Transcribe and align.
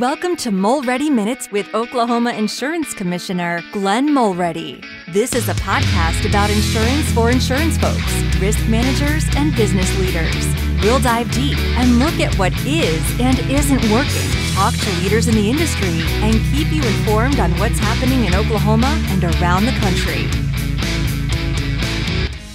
Welcome 0.00 0.34
to 0.38 0.50
Mulready 0.50 1.08
Minutes 1.08 1.52
with 1.52 1.72
Oklahoma 1.72 2.32
Insurance 2.32 2.92
Commissioner 2.94 3.62
Glenn 3.70 4.12
Mulready. 4.12 4.82
This 5.12 5.36
is 5.36 5.48
a 5.48 5.54
podcast 5.54 6.28
about 6.28 6.50
insurance 6.50 7.08
for 7.12 7.30
insurance 7.30 7.78
folks, 7.78 8.12
risk 8.40 8.58
managers, 8.66 9.24
and 9.36 9.54
business 9.54 9.96
leaders. 10.00 10.34
We'll 10.82 10.98
dive 10.98 11.30
deep 11.30 11.56
and 11.78 12.00
look 12.00 12.14
at 12.14 12.36
what 12.36 12.52
is 12.66 13.20
and 13.20 13.38
isn't 13.48 13.88
working, 13.92 14.30
talk 14.54 14.74
to 14.74 14.90
leaders 15.04 15.28
in 15.28 15.36
the 15.36 15.48
industry, 15.48 16.02
and 16.24 16.34
keep 16.52 16.72
you 16.72 16.82
informed 16.82 17.38
on 17.38 17.52
what's 17.60 17.78
happening 17.78 18.24
in 18.24 18.34
Oklahoma 18.34 19.00
and 19.10 19.22
around 19.22 19.64
the 19.64 19.72
country. 19.78 20.26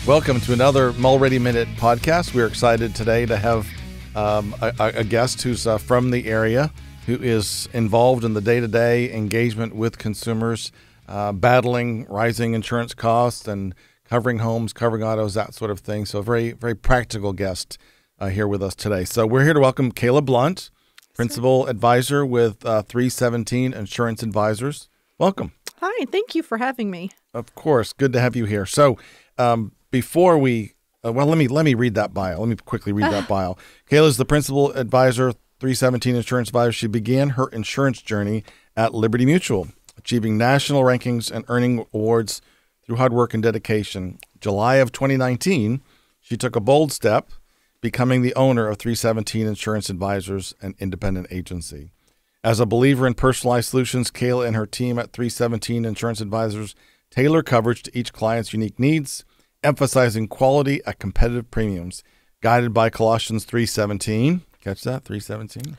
Welcome 0.06 0.42
to 0.42 0.52
another 0.52 0.92
Mulready 0.92 1.40
Minute 1.40 1.70
podcast. 1.78 2.34
We're 2.34 2.48
excited 2.48 2.96
today 2.96 3.26
to 3.28 3.38
have 3.38 3.66
um, 4.14 4.54
a, 4.62 4.74
a, 4.78 5.04
guest 5.06 5.42
who's 5.44 5.66
uh, 5.66 5.78
from 5.78 6.12
the 6.12 6.28
area 6.28 6.72
who 7.10 7.16
is 7.24 7.68
involved 7.74 8.24
in 8.24 8.36
the 8.36 8.42
day 8.42 8.60
to 8.60 8.68
day 8.68 9.12
engagement 9.12 9.76
with 9.76 9.98
consumers, 9.98 10.72
uh, 11.08 11.32
battling 11.32 12.06
rising 12.06 12.54
insurance 12.54 12.94
costs 12.94 13.48
and 13.48 13.74
covering 14.06 14.38
homes, 14.38 14.74
covering 14.74 15.02
autos, 15.04 15.34
that 15.34 15.56
sort 15.56 15.72
of 15.72 15.80
thing. 15.80 16.06
So, 16.06 16.20
a 16.20 16.24
very, 16.24 16.52
very 16.52 16.76
practical 16.76 17.34
guest 17.34 17.80
uh, 18.20 18.28
here 18.28 18.48
with 18.48 18.62
us 18.62 18.76
today. 18.76 19.06
So, 19.06 19.26
we're 19.26 19.44
here 19.44 19.56
to 19.56 19.60
welcome 19.60 19.92
Kayla 19.92 20.24
Blount, 20.24 20.70
Principal 21.16 21.66
Advisor 21.66 22.24
with 22.24 22.64
uh, 22.64 22.84
317 22.84 23.74
Insurance 23.74 24.22
Advisors. 24.22 24.88
Welcome. 25.18 25.54
Hi, 25.82 26.06
thank 26.06 26.36
you 26.36 26.44
for 26.44 26.60
having 26.60 26.92
me. 26.92 27.10
Of 27.34 27.56
course, 27.56 27.92
good 27.92 28.14
to 28.14 28.20
have 28.20 28.36
you 28.36 28.46
here. 28.46 28.68
So, 28.68 29.00
um, 29.40 29.72
before 29.90 30.38
we 30.38 30.76
uh, 31.04 31.12
well, 31.12 31.26
let 31.26 31.40
me 31.40 31.48
let 31.48 31.66
me 31.66 31.74
read 31.74 31.96
that 31.96 32.14
bio. 32.14 32.40
Let 32.40 32.50
me 32.50 32.56
quickly 32.56 32.92
read 32.92 33.12
that 33.12 33.28
bio. 33.28 33.58
Kayla 33.90 34.10
is 34.10 34.18
the 34.18 34.26
principal 34.26 34.72
advisor 34.74 35.34
317 35.60 36.16
Insurance 36.16 36.50
Advisor, 36.50 36.72
she 36.72 36.88
began 36.88 37.32
her 37.32 37.48
insurance 37.50 38.02
journey 38.02 38.44
at 38.76 38.94
Liberty 38.94 39.26
Mutual, 39.26 39.68
achieving 39.98 40.38
national 40.38 40.84
rankings 40.84 41.30
and 41.30 41.44
earning 41.48 41.86
awards 41.94 42.42
through 42.86 42.96
hard 42.96 43.14
work 43.14 43.34
and 43.34 43.44
dedication. 43.44 44.20
July 44.40 44.76
of 44.76 44.92
2019, 44.92 45.82
she 46.22 46.38
took 46.38 46.56
a 46.56 46.62
bold 46.62 46.92
step, 46.92 47.32
becoming 47.82 48.22
the 48.22 48.36
owner 48.36 48.68
of 48.68 48.78
317 48.78 49.48
Insurance 49.48 49.90
Advisors, 49.90 50.54
an 50.62 50.76
independent 50.80 51.28
agency. 51.30 51.92
As 52.44 52.62
a 52.62 52.66
believer 52.66 53.06
in 53.06 53.16
personalized 53.16 53.70
solutions, 53.70 54.10
Kayla 54.10 54.48
and 54.48 54.56
her 54.56 54.66
team 54.66 54.98
at 54.98 55.12
317 55.12 55.84
Insurance 55.84 56.22
Advisors 56.22 56.74
tailor 57.12 57.44
coverage 57.44 57.84
to 57.84 57.98
each 57.98 58.14
client's 58.14 58.54
unique 58.54 58.80
needs, 58.80 59.26
emphasizing 59.64 60.28
quality 60.28 60.82
at 60.86 61.00
competitive 61.00 61.52
premiums. 61.52 62.04
Guided 62.42 62.74
by 62.74 62.90
Colossians 62.90 63.46
3:17, 63.46 64.42
Catch 64.62 64.84
that? 64.84 65.04
317. 65.06 65.78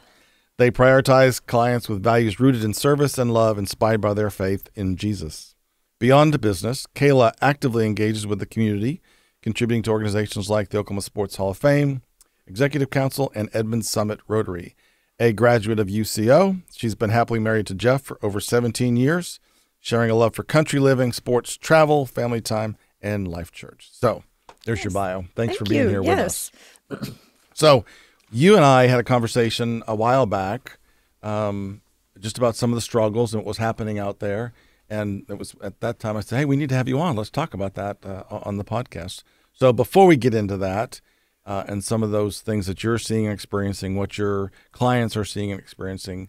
They 0.56 0.70
prioritize 0.70 1.44
clients 1.44 1.88
with 1.88 2.02
values 2.02 2.38
rooted 2.38 2.62
in 2.62 2.74
service 2.74 3.16
and 3.16 3.32
love, 3.32 3.58
inspired 3.58 4.00
by 4.00 4.14
their 4.14 4.30
faith 4.30 4.68
in 4.74 4.96
Jesus. 4.96 5.54
Beyond 5.98 6.40
business, 6.40 6.86
Kayla 6.94 7.32
actively 7.40 7.86
engages 7.86 8.26
with 8.26 8.38
the 8.38 8.46
community, 8.46 9.00
contributing 9.42 9.82
to 9.84 9.90
organizations 9.90 10.50
like 10.50 10.68
the 10.68 10.78
Oklahoma 10.78 11.02
Sports 11.02 11.36
Hall 11.36 11.50
of 11.50 11.58
Fame, 11.58 12.02
Executive 12.46 12.90
Council, 12.90 13.32
and 13.34 13.48
Edmond 13.52 13.86
Summit 13.86 14.20
Rotary. 14.28 14.74
A 15.18 15.32
graduate 15.32 15.78
of 15.78 15.88
UCO, 15.88 16.62
she's 16.74 16.94
been 16.94 17.10
happily 17.10 17.38
married 17.38 17.66
to 17.66 17.74
Jeff 17.74 18.02
for 18.02 18.18
over 18.22 18.40
17 18.40 18.96
years, 18.96 19.40
sharing 19.78 20.10
a 20.10 20.14
love 20.14 20.34
for 20.34 20.42
country 20.42 20.80
living, 20.80 21.12
sports, 21.12 21.56
travel, 21.56 22.06
family 22.06 22.40
time, 22.40 22.76
and 23.02 23.28
life 23.28 23.52
church. 23.52 23.90
So 23.92 24.24
there's 24.64 24.78
yes. 24.78 24.84
your 24.84 24.92
bio. 24.92 25.20
Thanks 25.34 25.56
Thank 25.56 25.58
for 25.58 25.64
being 25.64 25.84
you. 25.84 25.88
here 25.88 26.02
yes. 26.02 26.50
with 26.88 27.02
us. 27.02 27.10
so, 27.54 27.84
you 28.30 28.56
and 28.56 28.64
I 28.64 28.86
had 28.86 29.00
a 29.00 29.04
conversation 29.04 29.82
a 29.86 29.94
while 29.94 30.26
back 30.26 30.78
um, 31.22 31.82
just 32.18 32.38
about 32.38 32.56
some 32.56 32.70
of 32.70 32.76
the 32.76 32.80
struggles 32.80 33.34
and 33.34 33.42
what 33.42 33.48
was 33.48 33.58
happening 33.58 33.98
out 33.98 34.20
there. 34.20 34.52
And 34.88 35.24
it 35.28 35.38
was 35.38 35.54
at 35.62 35.80
that 35.80 35.98
time 35.98 36.16
I 36.16 36.20
said, 36.20 36.38
hey, 36.38 36.44
we 36.44 36.56
need 36.56 36.68
to 36.70 36.74
have 36.74 36.88
you 36.88 37.00
on. 37.00 37.16
Let's 37.16 37.30
talk 37.30 37.54
about 37.54 37.74
that 37.74 37.98
uh, 38.04 38.24
on 38.30 38.56
the 38.56 38.64
podcast. 38.64 39.22
So 39.52 39.72
before 39.72 40.06
we 40.06 40.16
get 40.16 40.34
into 40.34 40.56
that 40.58 41.00
uh, 41.46 41.64
and 41.66 41.84
some 41.84 42.02
of 42.02 42.10
those 42.10 42.40
things 42.40 42.66
that 42.66 42.82
you're 42.82 42.98
seeing 42.98 43.26
and 43.26 43.34
experiencing, 43.34 43.96
what 43.96 44.18
your 44.18 44.50
clients 44.72 45.16
are 45.16 45.24
seeing 45.24 45.52
and 45.52 45.60
experiencing, 45.60 46.28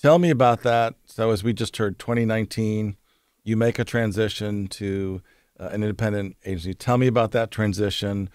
tell 0.00 0.18
me 0.18 0.30
about 0.30 0.62
that. 0.62 0.94
So 1.06 1.30
as 1.30 1.42
we 1.42 1.52
just 1.52 1.76
heard, 1.76 1.98
2019, 1.98 2.96
you 3.42 3.56
make 3.56 3.78
a 3.78 3.84
transition 3.84 4.66
to 4.68 5.22
uh, 5.58 5.68
an 5.68 5.82
independent 5.82 6.36
agency. 6.44 6.74
Tell 6.74 6.98
me 6.98 7.06
about 7.06 7.32
that 7.32 7.50
transition. 7.50 8.28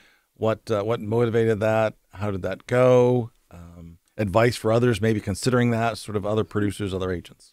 What 0.43 0.69
uh, 0.69 0.83
what 0.83 0.99
motivated 0.99 1.61
that? 1.61 1.93
How 2.11 2.29
did 2.29 2.41
that 2.41 2.67
go? 2.67 3.31
Um, 3.49 3.99
advice 4.17 4.57
for 4.57 4.73
others, 4.73 4.99
maybe 4.99 5.21
considering 5.21 5.69
that, 5.71 5.97
sort 5.97 6.17
of 6.17 6.25
other 6.25 6.43
producers, 6.43 6.93
other 6.93 7.13
agents. 7.13 7.52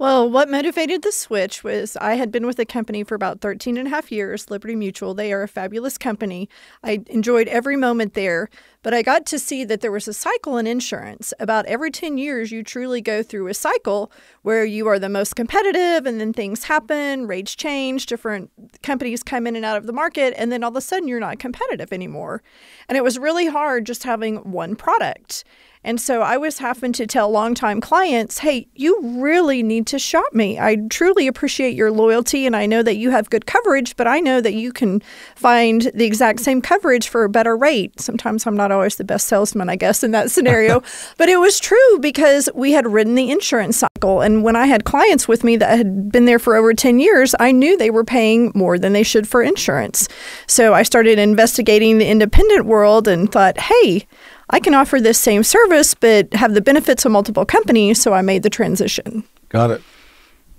Well, 0.00 0.30
what 0.30 0.48
motivated 0.48 1.02
the 1.02 1.10
switch 1.10 1.64
was 1.64 1.96
I 2.00 2.14
had 2.14 2.30
been 2.30 2.46
with 2.46 2.56
the 2.56 2.64
company 2.64 3.02
for 3.02 3.16
about 3.16 3.40
13 3.40 3.76
and 3.76 3.88
a 3.88 3.90
half 3.90 4.12
years, 4.12 4.48
Liberty 4.48 4.76
Mutual. 4.76 5.12
They 5.12 5.32
are 5.32 5.42
a 5.42 5.48
fabulous 5.48 5.98
company. 5.98 6.48
I 6.84 7.00
enjoyed 7.08 7.48
every 7.48 7.74
moment 7.74 8.14
there, 8.14 8.48
but 8.84 8.94
I 8.94 9.02
got 9.02 9.26
to 9.26 9.40
see 9.40 9.64
that 9.64 9.80
there 9.80 9.90
was 9.90 10.06
a 10.06 10.12
cycle 10.12 10.56
in 10.56 10.68
insurance. 10.68 11.34
About 11.40 11.66
every 11.66 11.90
10 11.90 12.16
years, 12.16 12.52
you 12.52 12.62
truly 12.62 13.00
go 13.00 13.24
through 13.24 13.48
a 13.48 13.54
cycle 13.54 14.12
where 14.42 14.64
you 14.64 14.86
are 14.86 15.00
the 15.00 15.08
most 15.08 15.34
competitive 15.34 16.06
and 16.06 16.20
then 16.20 16.32
things 16.32 16.62
happen, 16.62 17.26
rates 17.26 17.56
change, 17.56 18.06
different 18.06 18.52
companies 18.84 19.24
come 19.24 19.48
in 19.48 19.56
and 19.56 19.64
out 19.64 19.78
of 19.78 19.86
the 19.86 19.92
market, 19.92 20.32
and 20.36 20.52
then 20.52 20.62
all 20.62 20.70
of 20.70 20.76
a 20.76 20.80
sudden 20.80 21.08
you're 21.08 21.18
not 21.18 21.40
competitive 21.40 21.92
anymore. 21.92 22.40
And 22.88 22.96
it 22.96 23.02
was 23.02 23.18
really 23.18 23.48
hard 23.48 23.84
just 23.84 24.04
having 24.04 24.36
one 24.52 24.76
product. 24.76 25.42
And 25.88 25.98
so 25.98 26.20
I 26.20 26.36
was 26.36 26.58
having 26.58 26.92
to 26.92 27.06
tell 27.06 27.30
longtime 27.30 27.80
clients, 27.80 28.40
hey, 28.40 28.68
you 28.74 29.00
really 29.22 29.62
need 29.62 29.86
to 29.86 29.98
shop 29.98 30.34
me. 30.34 30.60
I 30.60 30.76
truly 30.90 31.26
appreciate 31.26 31.74
your 31.74 31.90
loyalty 31.90 32.44
and 32.44 32.54
I 32.54 32.66
know 32.66 32.82
that 32.82 32.96
you 32.96 33.08
have 33.08 33.30
good 33.30 33.46
coverage, 33.46 33.96
but 33.96 34.06
I 34.06 34.20
know 34.20 34.42
that 34.42 34.52
you 34.52 34.70
can 34.70 35.00
find 35.34 35.90
the 35.94 36.04
exact 36.04 36.40
same 36.40 36.60
coverage 36.60 37.08
for 37.08 37.24
a 37.24 37.30
better 37.30 37.56
rate. 37.56 37.98
Sometimes 38.00 38.46
I'm 38.46 38.54
not 38.54 38.70
always 38.70 38.96
the 38.96 39.04
best 39.04 39.28
salesman, 39.28 39.70
I 39.70 39.76
guess, 39.76 40.04
in 40.04 40.10
that 40.10 40.30
scenario. 40.38 40.82
but 41.16 41.30
it 41.30 41.38
was 41.38 41.58
true 41.58 41.98
because 42.00 42.50
we 42.54 42.72
had 42.72 42.86
ridden 42.86 43.14
the 43.14 43.30
insurance 43.30 43.78
cycle. 43.78 44.20
And 44.20 44.44
when 44.44 44.56
I 44.56 44.66
had 44.66 44.84
clients 44.84 45.26
with 45.26 45.42
me 45.42 45.56
that 45.56 45.78
had 45.78 46.12
been 46.12 46.26
there 46.26 46.38
for 46.38 46.54
over 46.54 46.74
10 46.74 46.98
years, 46.98 47.34
I 47.40 47.50
knew 47.50 47.78
they 47.78 47.88
were 47.88 48.04
paying 48.04 48.52
more 48.54 48.78
than 48.78 48.92
they 48.92 49.02
should 49.02 49.26
for 49.26 49.42
insurance. 49.42 50.06
So 50.46 50.74
I 50.74 50.82
started 50.82 51.18
investigating 51.18 51.96
the 51.96 52.08
independent 52.08 52.66
world 52.66 53.08
and 53.08 53.32
thought, 53.32 53.58
hey, 53.58 54.06
I 54.50 54.60
can 54.60 54.74
offer 54.74 55.00
this 55.00 55.18
same 55.18 55.42
service, 55.42 55.94
but 55.94 56.32
have 56.34 56.54
the 56.54 56.60
benefits 56.60 57.04
of 57.04 57.12
multiple 57.12 57.44
companies. 57.44 58.00
So 58.00 58.12
I 58.12 58.22
made 58.22 58.42
the 58.42 58.50
transition. 58.50 59.24
Got 59.48 59.70
it. 59.70 59.82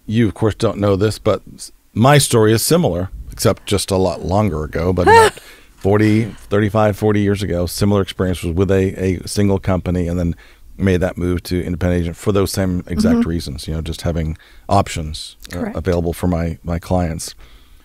You, 0.05 0.27
of 0.27 0.33
course, 0.33 0.55
don't 0.55 0.79
know 0.79 0.95
this, 0.95 1.19
but 1.19 1.41
my 1.93 2.17
story 2.17 2.51
is 2.53 2.63
similar, 2.63 3.09
except 3.31 3.65
just 3.65 3.91
a 3.91 3.97
lot 3.97 4.21
longer 4.21 4.63
ago, 4.63 4.91
but 4.93 5.03
about 5.07 5.39
40, 5.77 6.25
35, 6.25 6.97
40 6.97 7.19
years 7.21 7.43
ago. 7.43 7.65
Similar 7.65 8.01
experience 8.01 8.43
was 8.43 8.53
with 8.53 8.71
a, 8.71 8.93
a 8.95 9.27
single 9.27 9.59
company 9.59 10.07
and 10.07 10.19
then 10.19 10.35
made 10.77 10.97
that 11.01 11.17
move 11.17 11.43
to 11.43 11.63
independent 11.63 12.01
agent 12.01 12.17
for 12.17 12.31
those 12.31 12.51
same 12.51 12.83
exact 12.87 13.19
mm-hmm. 13.19 13.29
reasons, 13.29 13.67
you 13.67 13.73
know, 13.73 13.81
just 13.81 14.01
having 14.01 14.37
options 14.67 15.35
uh, 15.53 15.71
available 15.75 16.13
for 16.13 16.27
my, 16.27 16.57
my 16.63 16.79
clients. 16.79 17.35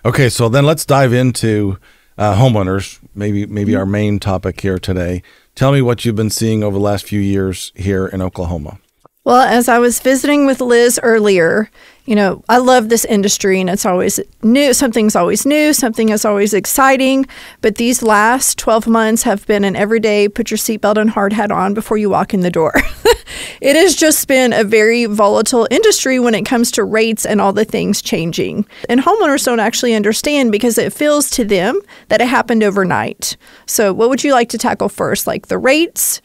Okay, 0.05 0.29
so 0.29 0.49
then 0.49 0.65
let's 0.65 0.85
dive 0.85 1.13
into 1.13 1.79
uh, 2.19 2.37
homeowners, 2.37 3.01
maybe 3.15 3.47
maybe 3.47 3.73
mm-hmm. 3.73 3.81
our 3.81 3.87
main 3.87 4.21
topic 4.21 4.61
here 4.61 4.79
today. 4.79 5.23
Tell 5.55 5.71
me 5.71 5.81
what 5.81 6.05
you've 6.05 6.17
been 6.17 6.31
seeing 6.31 6.65
over 6.65 6.77
the 6.77 6.83
last 6.83 7.05
few 7.05 7.21
years 7.21 7.71
here 7.77 8.09
in 8.09 8.21
Oklahoma. 8.21 8.79
Well, 9.25 9.41
as 9.41 9.71
I 9.71 9.79
was 9.79 10.01
visiting 10.01 10.45
with 10.45 10.61
Liz 10.61 11.01
earlier, 11.03 11.71
you 12.05 12.15
know, 12.15 12.45
I 12.47 12.59
love 12.59 12.91
this 12.91 13.07
industry 13.07 13.59
and 13.59 13.71
it's 13.71 13.87
always 13.87 14.21
new. 14.43 14.75
Something's 14.75 15.17
always 15.17 15.47
new, 15.47 15.73
something 15.73 16.11
is 16.11 16.27
always 16.27 16.53
exciting. 16.53 17.25
But 17.63 17.77
these 17.77 18.03
last 18.03 18.59
12 18.59 18.87
months 18.87 19.23
have 19.23 19.47
been 19.47 19.65
an 19.65 19.77
everyday 19.77 20.29
put 20.29 20.51
your 20.51 20.59
seatbelt 20.59 20.99
and 20.99 21.09
hard 21.09 21.33
hat 21.33 21.51
on 21.51 21.73
before 21.73 21.97
you 21.97 22.11
walk 22.11 22.35
in 22.35 22.41
the 22.41 22.51
door. 22.51 22.75
it 23.63 23.77
has 23.77 23.97
just 23.97 24.29
been 24.29 24.53
a 24.53 24.63
very 24.63 25.07
volatile 25.07 25.67
industry 25.71 26.21
when 26.21 26.35
it 26.35 26.45
comes 26.45 26.71
to 26.73 26.85
rates 26.85 27.25
and 27.25 27.41
all 27.41 27.55
the 27.55 27.65
things 27.65 28.03
changing. 28.03 28.67
And 28.91 29.01
homeowners 29.01 29.47
don't 29.47 29.59
actually 29.59 29.95
understand 29.95 30.53
because 30.53 30.77
it 30.77 30.93
feels 30.93 31.31
to 31.31 31.47
them 31.47 31.81
that 32.09 32.21
it 32.21 32.29
happened 32.29 32.63
overnight. 32.63 33.39
So, 33.65 33.95
what 33.95 34.11
would 34.11 34.23
you 34.23 34.33
like 34.33 34.51
to 34.51 34.59
tackle 34.59 34.91
first? 34.91 35.27
Like 35.27 35.47
the 35.47 35.57
rates? 35.57 36.21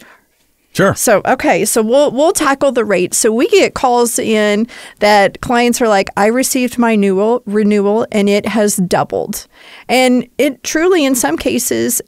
Sure. 0.73 0.93
So 0.95 1.21
okay, 1.25 1.65
so 1.65 1.81
we'll 1.81 2.11
we'll 2.11 2.31
tackle 2.31 2.71
the 2.71 2.85
rates. 2.85 3.17
So 3.17 3.31
we 3.31 3.47
get 3.47 3.73
calls 3.73 4.19
in 4.19 4.67
that 4.99 5.41
clients 5.41 5.81
are 5.81 5.87
like, 5.87 6.09
I 6.15 6.27
received 6.27 6.77
my 6.77 6.91
renewal 6.91 7.41
renewal 7.45 8.05
and 8.11 8.29
it 8.29 8.45
has 8.45 8.77
doubled, 8.77 9.47
and 9.87 10.27
it 10.37 10.63
truly 10.63 11.05
in 11.05 11.15
some 11.15 11.37
cases 11.37 12.01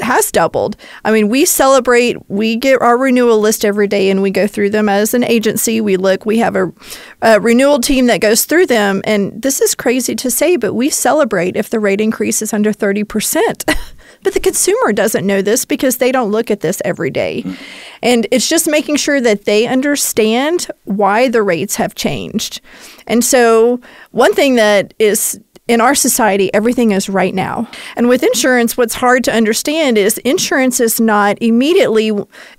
has 0.00 0.30
doubled. 0.32 0.76
I 1.04 1.12
mean, 1.12 1.28
we 1.28 1.44
celebrate, 1.44 2.16
we 2.28 2.56
get 2.56 2.80
our 2.80 2.96
renewal 2.96 3.38
list 3.40 3.64
every 3.64 3.86
day 3.86 4.10
and 4.10 4.22
we 4.22 4.30
go 4.30 4.46
through 4.46 4.70
them 4.70 4.88
as 4.88 5.14
an 5.14 5.24
agency. 5.24 5.80
We 5.80 5.96
look, 5.96 6.26
we 6.26 6.38
have 6.38 6.56
a, 6.56 6.72
a, 7.22 7.40
renewal 7.40 7.80
team 7.80 8.06
that 8.06 8.20
goes 8.20 8.44
through 8.44 8.66
them. 8.66 9.02
And 9.04 9.40
this 9.42 9.60
is 9.60 9.74
crazy 9.74 10.14
to 10.16 10.30
say, 10.30 10.56
but 10.56 10.74
we 10.74 10.90
celebrate 10.90 11.56
if 11.56 11.70
the 11.70 11.80
rate 11.80 12.00
increase 12.00 12.42
is 12.42 12.52
under 12.52 12.72
30%. 12.72 13.74
But 14.22 14.34
the 14.34 14.40
consumer 14.40 14.92
doesn't 14.92 15.26
know 15.26 15.42
this 15.42 15.64
because 15.64 15.98
they 15.98 16.12
don't 16.12 16.30
look 16.30 16.50
at 16.50 16.60
this 16.60 16.82
every 16.84 17.10
day. 17.10 17.44
And 18.02 18.26
it's 18.30 18.48
just 18.48 18.68
making 18.68 18.96
sure 18.96 19.20
that 19.20 19.44
they 19.44 19.66
understand 19.66 20.68
why 20.84 21.28
the 21.28 21.42
rates 21.42 21.76
have 21.76 21.94
changed. 21.94 22.60
And 23.06 23.24
so, 23.24 23.80
one 24.10 24.34
thing 24.34 24.56
that 24.56 24.94
is 24.98 25.40
in 25.68 25.80
our 25.82 25.94
society, 25.94 26.52
everything 26.54 26.90
is 26.90 27.08
right 27.08 27.34
now. 27.34 27.68
And 27.94 28.08
with 28.08 28.22
insurance, 28.22 28.76
what's 28.76 28.94
hard 28.94 29.22
to 29.24 29.32
understand 29.32 29.98
is 29.98 30.18
insurance 30.18 30.80
is 30.80 31.00
not 31.00 31.36
immediately 31.42 32.10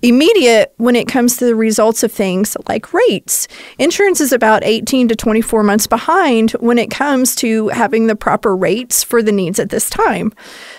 immediate 0.01 0.73
when 0.77 0.95
it 0.95 1.07
comes 1.07 1.37
to 1.37 1.45
the 1.45 1.55
results 1.55 2.03
of 2.03 2.11
things 2.11 2.55
like 2.67 2.93
rates. 2.93 3.47
Insurance 3.79 4.21
is 4.21 4.31
about 4.31 4.63
18 4.63 5.07
to 5.07 5.15
24 5.15 5.63
months 5.63 5.87
behind 5.87 6.51
when 6.51 6.77
it 6.77 6.91
comes 6.91 7.35
to 7.35 7.69
having 7.69 8.07
the 8.07 8.15
proper 8.15 8.55
rates 8.55 9.03
for 9.03 9.23
the 9.23 9.31
needs 9.31 9.59
at 9.59 9.69
this 9.69 9.89
time. 9.89 10.31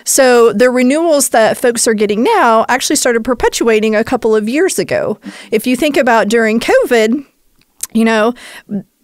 So 0.05 0.53
the 0.53 0.69
renewals 0.69 1.29
that 1.29 1.57
folks 1.57 1.87
are 1.87 1.93
getting 1.93 2.23
now 2.23 2.65
actually 2.69 2.95
started 2.95 3.23
perpetuating 3.23 3.95
a 3.95 4.03
couple 4.03 4.35
of 4.35 4.47
years 4.47 4.79
ago. 4.79 5.19
If 5.51 5.67
you 5.67 5.75
think 5.75 5.97
about 5.97 6.29
during 6.29 6.59
COVID, 6.61 7.25
you 7.93 8.05
know, 8.05 8.33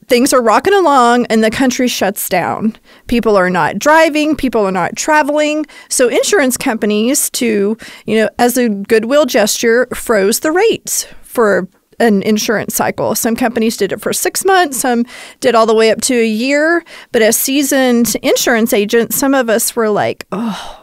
things 0.07 0.33
are 0.33 0.41
rocking 0.41 0.73
along 0.73 1.25
and 1.27 1.43
the 1.43 1.51
country 1.51 1.87
shuts 1.87 2.29
down. 2.29 2.75
People 3.07 3.35
are 3.35 3.49
not 3.49 3.77
driving, 3.77 4.35
people 4.35 4.65
are 4.65 4.71
not 4.71 4.95
traveling. 4.95 5.65
So 5.89 6.07
insurance 6.07 6.57
companies 6.57 7.29
to, 7.31 7.77
you 8.05 8.15
know, 8.17 8.29
as 8.39 8.57
a 8.57 8.69
goodwill 8.69 9.25
gesture 9.25 9.87
froze 9.93 10.39
the 10.39 10.51
rates 10.51 11.05
for 11.23 11.67
an 11.99 12.21
insurance 12.21 12.75
cycle. 12.75 13.15
Some 13.15 13.35
companies 13.35 13.75
did 13.75 13.91
it 13.91 14.01
for 14.01 14.13
6 14.13 14.45
months, 14.45 14.77
some 14.79 15.03
did 15.39 15.55
all 15.55 15.65
the 15.65 15.73
way 15.73 15.89
up 15.89 15.99
to 16.01 16.15
a 16.15 16.27
year, 16.27 16.83
but 17.11 17.23
as 17.23 17.35
seasoned 17.35 18.15
insurance 18.21 18.71
agents, 18.71 19.17
some 19.17 19.33
of 19.33 19.49
us 19.49 19.75
were 19.75 19.89
like, 19.89 20.25
"Oh, 20.31 20.76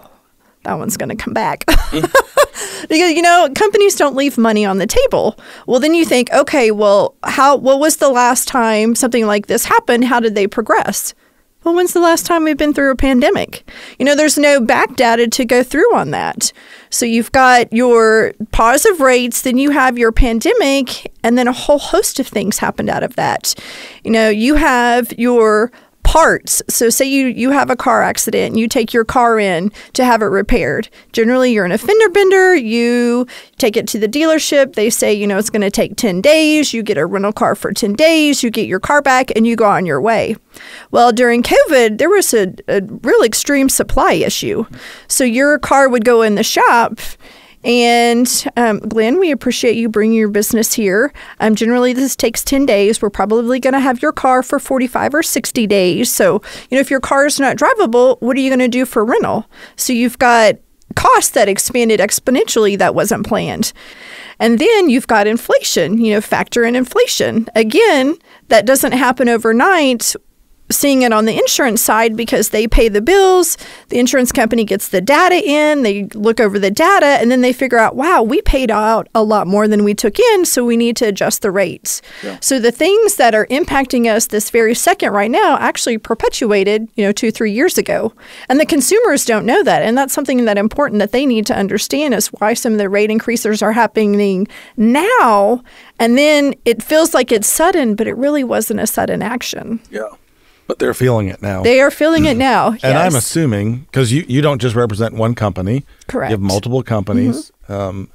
that 0.64 0.74
one's 0.74 0.96
going 0.96 1.10
to 1.10 1.16
come 1.16 1.34
back. 1.34 1.64
because 2.88 3.12
you 3.12 3.22
know, 3.22 3.48
companies 3.54 3.96
don't 3.96 4.16
leave 4.16 4.36
money 4.36 4.64
on 4.64 4.78
the 4.78 4.86
table. 4.86 5.38
Well, 5.66 5.80
then 5.80 5.94
you 5.94 6.04
think, 6.04 6.32
okay, 6.32 6.70
well, 6.70 7.14
how 7.22 7.56
what 7.56 7.78
was 7.78 7.96
the 7.96 8.10
last 8.10 8.48
time 8.48 8.94
something 8.94 9.26
like 9.26 9.46
this 9.46 9.64
happened? 9.64 10.04
How 10.04 10.20
did 10.20 10.34
they 10.34 10.46
progress? 10.46 11.14
Well, 11.64 11.74
when's 11.74 11.94
the 11.94 12.00
last 12.00 12.26
time 12.26 12.44
we've 12.44 12.58
been 12.58 12.74
through 12.74 12.90
a 12.90 12.96
pandemic? 12.96 13.66
You 13.98 14.04
know, 14.04 14.14
there's 14.14 14.36
no 14.36 14.60
back 14.60 14.96
data 14.96 15.28
to 15.28 15.44
go 15.46 15.62
through 15.62 15.94
on 15.94 16.10
that. 16.10 16.52
So 16.90 17.06
you've 17.06 17.32
got 17.32 17.72
your 17.72 18.34
positive 18.52 19.00
rates, 19.00 19.40
then 19.40 19.56
you 19.56 19.70
have 19.70 19.96
your 19.96 20.12
pandemic, 20.12 21.10
and 21.22 21.38
then 21.38 21.48
a 21.48 21.52
whole 21.52 21.78
host 21.78 22.20
of 22.20 22.28
things 22.28 22.58
happened 22.58 22.90
out 22.90 23.02
of 23.02 23.16
that. 23.16 23.54
You 24.04 24.10
know, 24.10 24.28
you 24.28 24.56
have 24.56 25.10
your 25.18 25.72
parts. 26.14 26.62
So 26.68 26.90
say 26.90 27.06
you 27.06 27.26
you 27.26 27.50
have 27.50 27.70
a 27.70 27.76
car 27.76 28.00
accident, 28.00 28.52
and 28.52 28.60
you 28.60 28.68
take 28.68 28.92
your 28.92 29.04
car 29.04 29.40
in 29.40 29.72
to 29.94 30.04
have 30.04 30.22
it 30.22 30.26
repaired. 30.26 30.88
Generally 31.10 31.52
you're 31.52 31.64
in 31.64 31.72
a 31.72 31.76
fender 31.76 32.08
bender, 32.08 32.54
you 32.54 33.26
take 33.58 33.76
it 33.76 33.88
to 33.88 33.98
the 33.98 34.06
dealership, 34.06 34.74
they 34.74 34.90
say, 34.90 35.12
you 35.12 35.26
know, 35.26 35.38
it's 35.38 35.50
going 35.50 35.62
to 35.62 35.72
take 35.72 35.96
10 35.96 36.20
days, 36.20 36.72
you 36.72 36.84
get 36.84 36.98
a 36.98 37.04
rental 37.04 37.32
car 37.32 37.56
for 37.56 37.72
10 37.72 37.94
days, 37.94 38.44
you 38.44 38.50
get 38.52 38.68
your 38.68 38.78
car 38.78 39.02
back 39.02 39.32
and 39.34 39.44
you 39.44 39.56
go 39.56 39.64
on 39.64 39.86
your 39.86 40.00
way. 40.00 40.36
Well, 40.92 41.10
during 41.10 41.42
COVID, 41.42 41.98
there 41.98 42.10
was 42.10 42.32
a, 42.32 42.54
a 42.68 42.80
real 43.02 43.24
extreme 43.24 43.68
supply 43.68 44.12
issue. 44.12 44.66
So 45.08 45.24
your 45.24 45.58
car 45.58 45.88
would 45.88 46.04
go 46.04 46.22
in 46.22 46.36
the 46.36 46.44
shop 46.44 47.00
and 47.64 48.44
um, 48.56 48.78
Glenn, 48.80 49.18
we 49.18 49.30
appreciate 49.30 49.76
you 49.76 49.88
bringing 49.88 50.18
your 50.18 50.28
business 50.28 50.74
here. 50.74 51.12
Um, 51.40 51.54
generally, 51.54 51.92
this 51.92 52.14
takes 52.14 52.44
10 52.44 52.66
days. 52.66 53.00
We're 53.00 53.10
probably 53.10 53.58
going 53.58 53.72
to 53.72 53.80
have 53.80 54.02
your 54.02 54.12
car 54.12 54.42
for 54.42 54.58
45 54.58 55.14
or 55.14 55.22
60 55.22 55.66
days. 55.66 56.12
So, 56.12 56.42
you 56.70 56.76
know, 56.76 56.80
if 56.80 56.90
your 56.90 57.00
car 57.00 57.26
is 57.26 57.40
not 57.40 57.56
drivable, 57.56 58.20
what 58.20 58.36
are 58.36 58.40
you 58.40 58.50
going 58.50 58.58
to 58.58 58.68
do 58.68 58.84
for 58.84 59.04
rental? 59.04 59.48
So 59.76 59.92
you've 59.92 60.18
got 60.18 60.56
costs 60.94 61.30
that 61.30 61.48
expanded 61.48 62.00
exponentially 62.00 62.78
that 62.78 62.94
wasn't 62.94 63.26
planned. 63.26 63.72
And 64.38 64.58
then 64.58 64.90
you've 64.90 65.06
got 65.06 65.26
inflation, 65.26 65.98
you 65.98 66.14
know, 66.14 66.20
factor 66.20 66.64
in 66.64 66.76
inflation. 66.76 67.48
Again, 67.54 68.16
that 68.48 68.66
doesn't 68.66 68.92
happen 68.92 69.28
overnight 69.28 70.14
seeing 70.70 71.02
it 71.02 71.12
on 71.12 71.26
the 71.26 71.36
insurance 71.36 71.82
side 71.82 72.16
because 72.16 72.48
they 72.48 72.66
pay 72.66 72.88
the 72.88 73.02
bills, 73.02 73.56
the 73.88 73.98
insurance 73.98 74.32
company 74.32 74.64
gets 74.64 74.88
the 74.88 75.00
data 75.00 75.36
in, 75.36 75.82
they 75.82 76.04
look 76.14 76.40
over 76.40 76.58
the 76.58 76.70
data, 76.70 77.18
and 77.20 77.30
then 77.30 77.42
they 77.42 77.52
figure 77.52 77.78
out, 77.78 77.96
wow, 77.96 78.22
we 78.22 78.40
paid 78.42 78.70
out 78.70 79.08
a 79.14 79.22
lot 79.22 79.46
more 79.46 79.68
than 79.68 79.84
we 79.84 79.94
took 79.94 80.18
in, 80.18 80.44
so 80.44 80.64
we 80.64 80.76
need 80.76 80.96
to 80.96 81.06
adjust 81.06 81.42
the 81.42 81.50
rates. 81.50 82.00
Yeah. 82.22 82.38
So 82.40 82.58
the 82.58 82.72
things 82.72 83.16
that 83.16 83.34
are 83.34 83.46
impacting 83.46 84.06
us 84.06 84.26
this 84.26 84.50
very 84.50 84.74
second 84.74 85.12
right 85.12 85.30
now 85.30 85.58
actually 85.58 85.98
perpetuated, 85.98 86.88
you 86.96 87.04
know, 87.04 87.12
two, 87.12 87.30
three 87.30 87.52
years 87.52 87.76
ago. 87.76 88.14
And 88.48 88.58
the 88.58 88.66
consumers 88.66 89.24
don't 89.24 89.46
know 89.46 89.62
that. 89.62 89.82
And 89.82 89.96
that's 89.96 90.14
something 90.14 90.44
that 90.46 90.58
important 90.58 90.98
that 91.00 91.12
they 91.12 91.26
need 91.26 91.46
to 91.46 91.56
understand 91.56 92.14
is 92.14 92.28
why 92.28 92.54
some 92.54 92.72
of 92.72 92.78
the 92.78 92.88
rate 92.88 93.10
increases 93.10 93.62
are 93.62 93.72
happening 93.72 94.48
now. 94.76 95.62
And 95.98 96.16
then 96.16 96.54
it 96.64 96.82
feels 96.82 97.14
like 97.14 97.30
it's 97.30 97.46
sudden, 97.46 97.94
but 97.94 98.06
it 98.06 98.16
really 98.16 98.44
wasn't 98.44 98.80
a 98.80 98.86
sudden 98.86 99.22
action. 99.22 99.80
Yeah. 99.90 100.08
But 100.66 100.78
they're 100.78 100.94
feeling 100.94 101.28
it 101.28 101.42
now. 101.42 101.62
They 101.62 101.80
are 101.80 101.90
feeling 101.90 102.24
it 102.24 102.36
now. 102.36 102.76
and. 102.82 102.98
I'm 102.98 103.14
assuming 103.14 103.80
because 103.80 104.12
you, 104.12 104.24
you 104.26 104.40
don't 104.40 104.60
just 104.60 104.74
represent 104.74 105.14
one 105.14 105.34
company. 105.34 105.84
Correct. 106.08 106.30
You 106.30 106.34
have 106.34 106.40
multiple 106.40 106.82
companies. 106.82 107.52
Mm-hmm. 107.68 107.72
Um, 107.72 108.10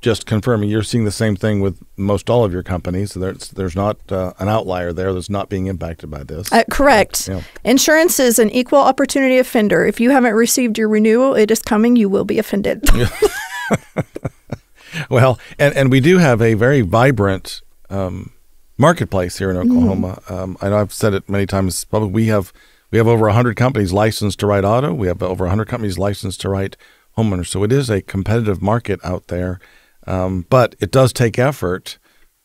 just 0.00 0.26
confirming, 0.26 0.68
you're 0.68 0.82
seeing 0.82 1.04
the 1.04 1.10
same 1.10 1.34
thing 1.34 1.60
with 1.60 1.80
most 1.96 2.30
all 2.30 2.44
of 2.44 2.52
your 2.52 2.62
companies. 2.62 3.12
So 3.12 3.20
There's 3.20 3.50
there's 3.50 3.74
not 3.74 3.96
uh, 4.12 4.34
an 4.38 4.48
outlier 4.48 4.92
there 4.92 5.12
that's 5.12 5.30
not 5.30 5.48
being 5.48 5.66
impacted 5.66 6.10
by 6.10 6.22
this. 6.22 6.52
Uh, 6.52 6.64
correct. 6.70 7.28
Yeah. 7.28 7.42
Insurance 7.64 8.20
is 8.20 8.38
an 8.38 8.50
equal 8.50 8.78
opportunity 8.78 9.38
offender. 9.38 9.84
If 9.84 9.98
you 9.98 10.10
haven't 10.10 10.34
received 10.34 10.78
your 10.78 10.88
renewal, 10.88 11.34
it 11.34 11.50
is 11.50 11.60
coming. 11.60 11.96
You 11.96 12.08
will 12.08 12.24
be 12.24 12.38
offended. 12.38 12.88
well, 15.10 15.40
and 15.58 15.74
and 15.74 15.90
we 15.90 16.00
do 16.00 16.18
have 16.18 16.40
a 16.40 16.54
very 16.54 16.82
vibrant. 16.82 17.62
Um, 17.90 18.32
marketplace 18.78 19.38
here 19.38 19.50
in 19.50 19.56
mm-hmm. 19.56 19.70
Oklahoma. 19.70 20.22
Mm. 20.26 20.42
Um, 20.42 20.56
I 20.60 20.68
know 20.68 20.78
I've 20.78 20.92
said 20.92 21.14
it 21.14 21.28
many 21.28 21.46
times. 21.46 21.84
Public, 21.84 22.12
we 22.12 22.26
have 22.26 22.52
we 22.90 22.98
have 22.98 23.08
over 23.08 23.28
hundred 23.28 23.56
companies 23.56 23.92
licensed 23.92 24.38
to 24.40 24.46
write 24.46 24.64
auto. 24.64 24.92
We 24.92 25.06
have 25.08 25.22
over 25.22 25.46
hundred 25.48 25.68
companies 25.68 25.98
licensed 25.98 26.40
to 26.42 26.48
write 26.48 26.76
homeowners. 27.16 27.48
So 27.48 27.62
it 27.62 27.72
is 27.72 27.90
a 27.90 28.02
competitive 28.02 28.62
market 28.62 29.00
out 29.02 29.28
there, 29.28 29.58
um, 30.06 30.46
but 30.48 30.74
it 30.80 30.90
does 30.90 31.12
take 31.12 31.38
effort 31.38 31.98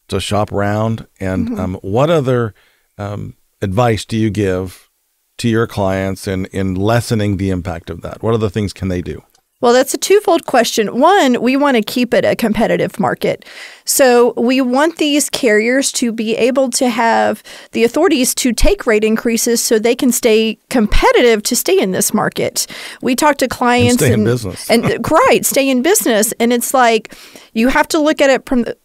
to 0.07 0.19
shop 0.19 0.51
around. 0.51 1.07
And 1.19 1.49
mm-hmm. 1.49 1.59
um, 1.59 1.73
what 1.81 2.09
other 2.09 2.53
um, 2.97 3.35
advice 3.61 4.05
do 4.05 4.17
you 4.17 4.29
give 4.29 4.89
to 5.37 5.49
your 5.49 5.67
clients 5.67 6.27
in 6.27 6.45
in 6.47 6.75
lessening 6.75 7.37
the 7.37 7.49
impact 7.49 7.89
of 7.89 8.01
that? 8.01 8.23
What 8.23 8.33
other 8.33 8.49
things 8.49 8.73
can 8.73 8.87
they 8.87 9.01
do? 9.01 9.23
Well, 9.61 9.73
that's 9.73 9.93
a 9.93 9.97
twofold 9.97 10.45
question. 10.45 10.99
One, 10.99 11.41
we 11.41 11.55
want 11.55 11.77
to 11.77 11.83
keep 11.83 12.13
it 12.13 12.25
a 12.25 12.35
competitive 12.35 12.99
market. 12.99 13.45
So 13.85 14.33
we 14.35 14.59
want 14.59 14.97
these 14.97 15.29
carriers 15.29 15.91
to 15.93 16.11
be 16.11 16.35
able 16.35 16.69
to 16.71 16.89
have 16.89 17.43
the 17.71 17.83
authorities 17.83 18.33
to 18.35 18.53
take 18.53 18.87
rate 18.87 19.03
increases 19.03 19.61
so 19.61 19.77
they 19.77 19.95
can 19.95 20.11
stay 20.11 20.57
competitive 20.69 21.43
to 21.43 21.55
stay 21.55 21.79
in 21.79 21.91
this 21.91 22.13
market. 22.13 22.65
We 23.01 23.15
talk 23.15 23.37
to 23.37 23.47
clients 23.47 23.93
and 23.93 23.99
stay 23.99 24.13
and, 24.13 24.21
in 24.21 24.25
business. 24.25 24.69
and 24.69 24.85
uh, 24.85 24.97
right, 25.09 25.45
stay 25.45 25.69
in 25.69 25.81
business. 25.81 26.33
And 26.39 26.51
it's 26.51 26.73
like 26.73 27.15
you 27.53 27.67
have 27.69 27.87
to 27.89 27.99
look 27.99 28.19
at 28.19 28.29
it 28.29 28.45
from 28.47 28.63
the 28.63 28.77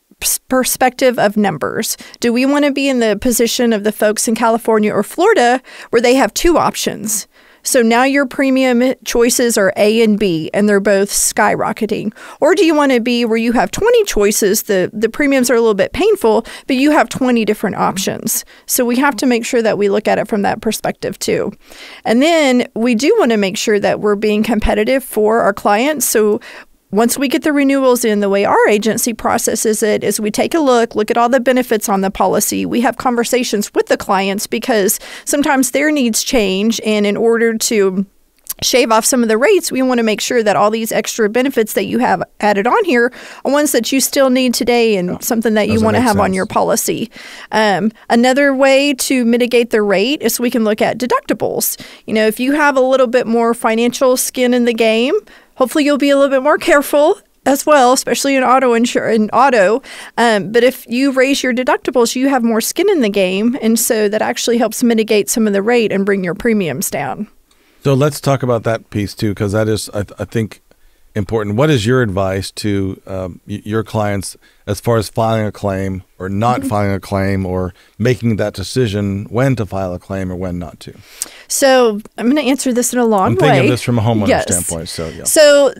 perspective 0.49 1.19
of 1.19 1.37
numbers. 1.37 1.97
Do 2.21 2.33
we 2.33 2.47
want 2.47 2.65
to 2.65 2.73
be 2.73 2.89
in 2.89 3.01
the 3.01 3.19
position 3.21 3.73
of 3.73 3.85
the 3.85 3.93
folks 3.93 4.29
in 4.29 4.35
California 4.35 4.93
or 4.93 5.03
Florida 5.03 5.61
where 5.91 6.03
they 6.03 6.15
have 6.15 6.33
two 6.35 6.57
options? 6.57 7.27
So 7.67 7.83
now 7.83 8.05
your 8.05 8.27
premium 8.27 8.95
choices 9.05 9.59
are 9.59 9.73
A 9.77 10.01
and 10.01 10.19
B, 10.21 10.51
and 10.55 10.69
they're 10.69 10.79
both 10.79 11.11
skyrocketing. 11.11 12.17
Or 12.41 12.55
do 12.55 12.65
you 12.65 12.77
want 12.77 12.93
to 12.93 13.01
be 13.01 13.25
where 13.25 13.37
you 13.37 13.51
have 13.53 13.73
20 13.73 14.05
choices? 14.05 14.63
The, 14.63 14.89
the 14.93 15.09
premiums 15.09 15.51
are 15.51 15.55
a 15.55 15.61
little 15.61 15.75
bit 15.75 15.93
painful, 15.93 16.47
but 16.69 16.77
you 16.77 16.93
have 16.93 17.09
20 17.09 17.45
different 17.45 17.75
options. 17.75 18.45
So 18.67 18.85
we 18.85 18.95
have 18.99 19.17
to 19.17 19.27
make 19.27 19.45
sure 19.45 19.63
that 19.63 19.79
we 19.79 19.89
look 19.89 20.07
at 20.07 20.19
it 20.19 20.29
from 20.29 20.43
that 20.43 20.61
perspective 20.61 21.19
too. 21.19 21.53
And 22.05 22.23
then 22.23 22.69
we 22.77 22.95
do 22.95 23.13
want 23.19 23.33
to 23.33 23.37
make 23.37 23.57
sure 23.57 23.81
that 23.81 23.99
we're 23.99 24.15
being 24.15 24.45
competitive 24.45 25.03
for 25.03 25.41
our 25.41 25.53
clients. 25.53 26.07
So 26.07 26.41
once 26.93 27.19
we 27.19 27.29
get 27.29 27.43
the 27.43 27.53
renewals 27.53 28.05
in, 28.05 28.21
the 28.21 28.29
way 28.29 28.45
our 28.45 28.69
agency 28.69 29.13
processes 29.13 29.83
it 29.83 30.05
is 30.05 30.21
we 30.21 30.31
take 30.31 30.55
a 30.55 30.61
look, 30.61 30.95
look 30.95 31.11
at 31.11 31.17
all 31.17 31.29
the 31.29 31.41
benefits 31.41 31.89
on 31.89 32.01
the 32.01 32.11
policy. 32.11 32.65
We 32.65 32.81
have 32.83 32.97
conversations 32.97 33.73
with 33.75 33.87
the 33.87 33.97
clients 33.97 34.47
because 34.47 35.01
sometimes 35.25 35.73
their 35.73 35.91
needs 35.91 36.23
change. 36.23 36.81
And 36.85 37.05
in 37.05 37.17
order 37.17 37.59
to 37.59 38.07
shave 38.63 38.91
off 38.91 39.05
some 39.05 39.23
of 39.23 39.29
the 39.29 39.37
rates, 39.37 39.71
we 39.71 39.83
want 39.83 39.99
to 39.99 40.05
make 40.05 40.21
sure 40.21 40.43
that 40.43 40.57
all 40.57 40.71
these 40.71 40.93
extra 40.93 41.29
benefits 41.29 41.75
that 41.75 41.87
you 41.87 41.99
have 41.99 42.23
added 42.41 42.67
on 42.67 42.85
here 42.85 43.13
are 43.45 43.53
ones 43.53 43.73
that 43.73 43.93
you 43.93 44.01
still 44.01 44.31
need 44.31 44.55
today 44.55 44.97
and 44.97 45.23
something 45.23 45.55
that 45.55 45.69
you 45.69 45.81
want 45.81 45.97
to 45.97 46.01
have 46.01 46.13
sense. 46.13 46.23
on 46.23 46.33
your 46.33 46.47
policy. 46.47 47.11
Um, 47.53 47.91
another 48.09 48.55
way 48.55 48.95
to 48.95 49.25
mitigate 49.25 49.71
the 49.71 49.83
rate 49.83 50.23
is 50.23 50.41
we 50.41 50.51
can 50.51 50.65
look 50.65 50.81
at 50.81 50.99
deductibles. 50.99 51.79
You 52.07 52.15
know, 52.15 52.27
if 52.27 52.41
you 52.41 52.53
have 52.53 52.77
a 52.77 52.81
little 52.81 53.09
bit 53.09 53.27
more 53.27 53.53
financial 53.55 54.17
skin 54.17 54.55
in 54.55 54.65
the 54.65 54.75
game, 54.75 55.15
Hopefully, 55.57 55.85
you'll 55.85 55.99
be 55.99 56.11
a 56.11 56.17
little 56.17 56.31
bit 56.31 56.43
more 56.43 56.59
careful 56.59 57.19
as 57.45 57.65
well, 57.65 57.93
especially 57.93 58.35
in 58.35 58.43
auto 58.43 58.73
insurance. 58.73 59.17
In 59.17 59.31
auto, 59.31 59.83
um, 60.19 60.53
but 60.53 60.65
if 60.65 60.87
you 60.87 61.13
raise 61.13 61.43
your 61.43 61.55
deductibles, 61.55 62.17
you 62.17 62.29
have 62.29 62.43
more 62.43 62.61
skin 62.61 62.89
in 62.91 63.03
the 63.03 63.09
game, 63.09 63.57
and 63.63 63.79
so 63.79 64.09
that 64.09 64.23
actually 64.23 64.59
helps 64.59 64.83
mitigate 64.83 65.29
some 65.29 65.47
of 65.47 65.53
the 65.53 65.63
rate 65.63 65.93
and 65.93 66.05
bring 66.05 66.25
your 66.25 66.35
premiums 66.35 66.91
down. 66.91 67.29
So 67.85 67.95
let's 67.95 68.21
talk 68.21 68.43
about 68.43 68.65
that 68.65 68.91
piece 68.91 69.15
too, 69.15 69.31
because 69.31 69.53
that 69.53 69.69
is, 69.69 69.89
I, 69.91 70.03
th- 70.03 70.21
I 70.21 70.25
think, 70.25 70.61
important. 71.17 71.57
What 71.57 71.71
is 71.71 71.85
your 71.87 72.03
advice 72.03 72.51
to 72.53 73.01
um, 73.07 73.41
your 73.47 73.83
clients 73.83 74.37
as 74.67 74.81
far 74.81 74.97
as 74.99 75.09
filing 75.09 75.47
a 75.47 75.53
claim 75.53 76.03
or 76.19 76.29
not 76.29 76.61
Mm-hmm. 76.61 76.69
filing 76.69 76.93
a 76.93 77.01
claim 77.01 77.47
or 77.47 77.73
making 77.99 78.37
that 78.37 78.55
decision 78.55 79.25
when 79.31 79.57
to 79.57 79.67
file 79.67 79.95
a 79.95 79.99
claim 79.99 80.31
or 80.31 80.37
when 80.37 80.59
not 80.59 80.79
to? 80.81 80.95
So 81.49 82.01
I'm 82.19 82.27
going 82.27 82.37
to 82.37 82.43
answer 82.43 82.73
this 82.73 82.93
in 82.93 82.99
a 82.99 83.07
long 83.07 83.27
I'm 83.29 83.35
way. 83.35 83.41
thinking 83.41 83.65
of 83.65 83.71
this 83.71 83.83
from 83.83 83.99
a 83.99 84.03
homeowner 84.03 84.29
Yes. 84.29 84.45
standpoint. 84.45 84.89
So 84.89 85.09
yeah, 85.09 85.25
So 85.25 85.73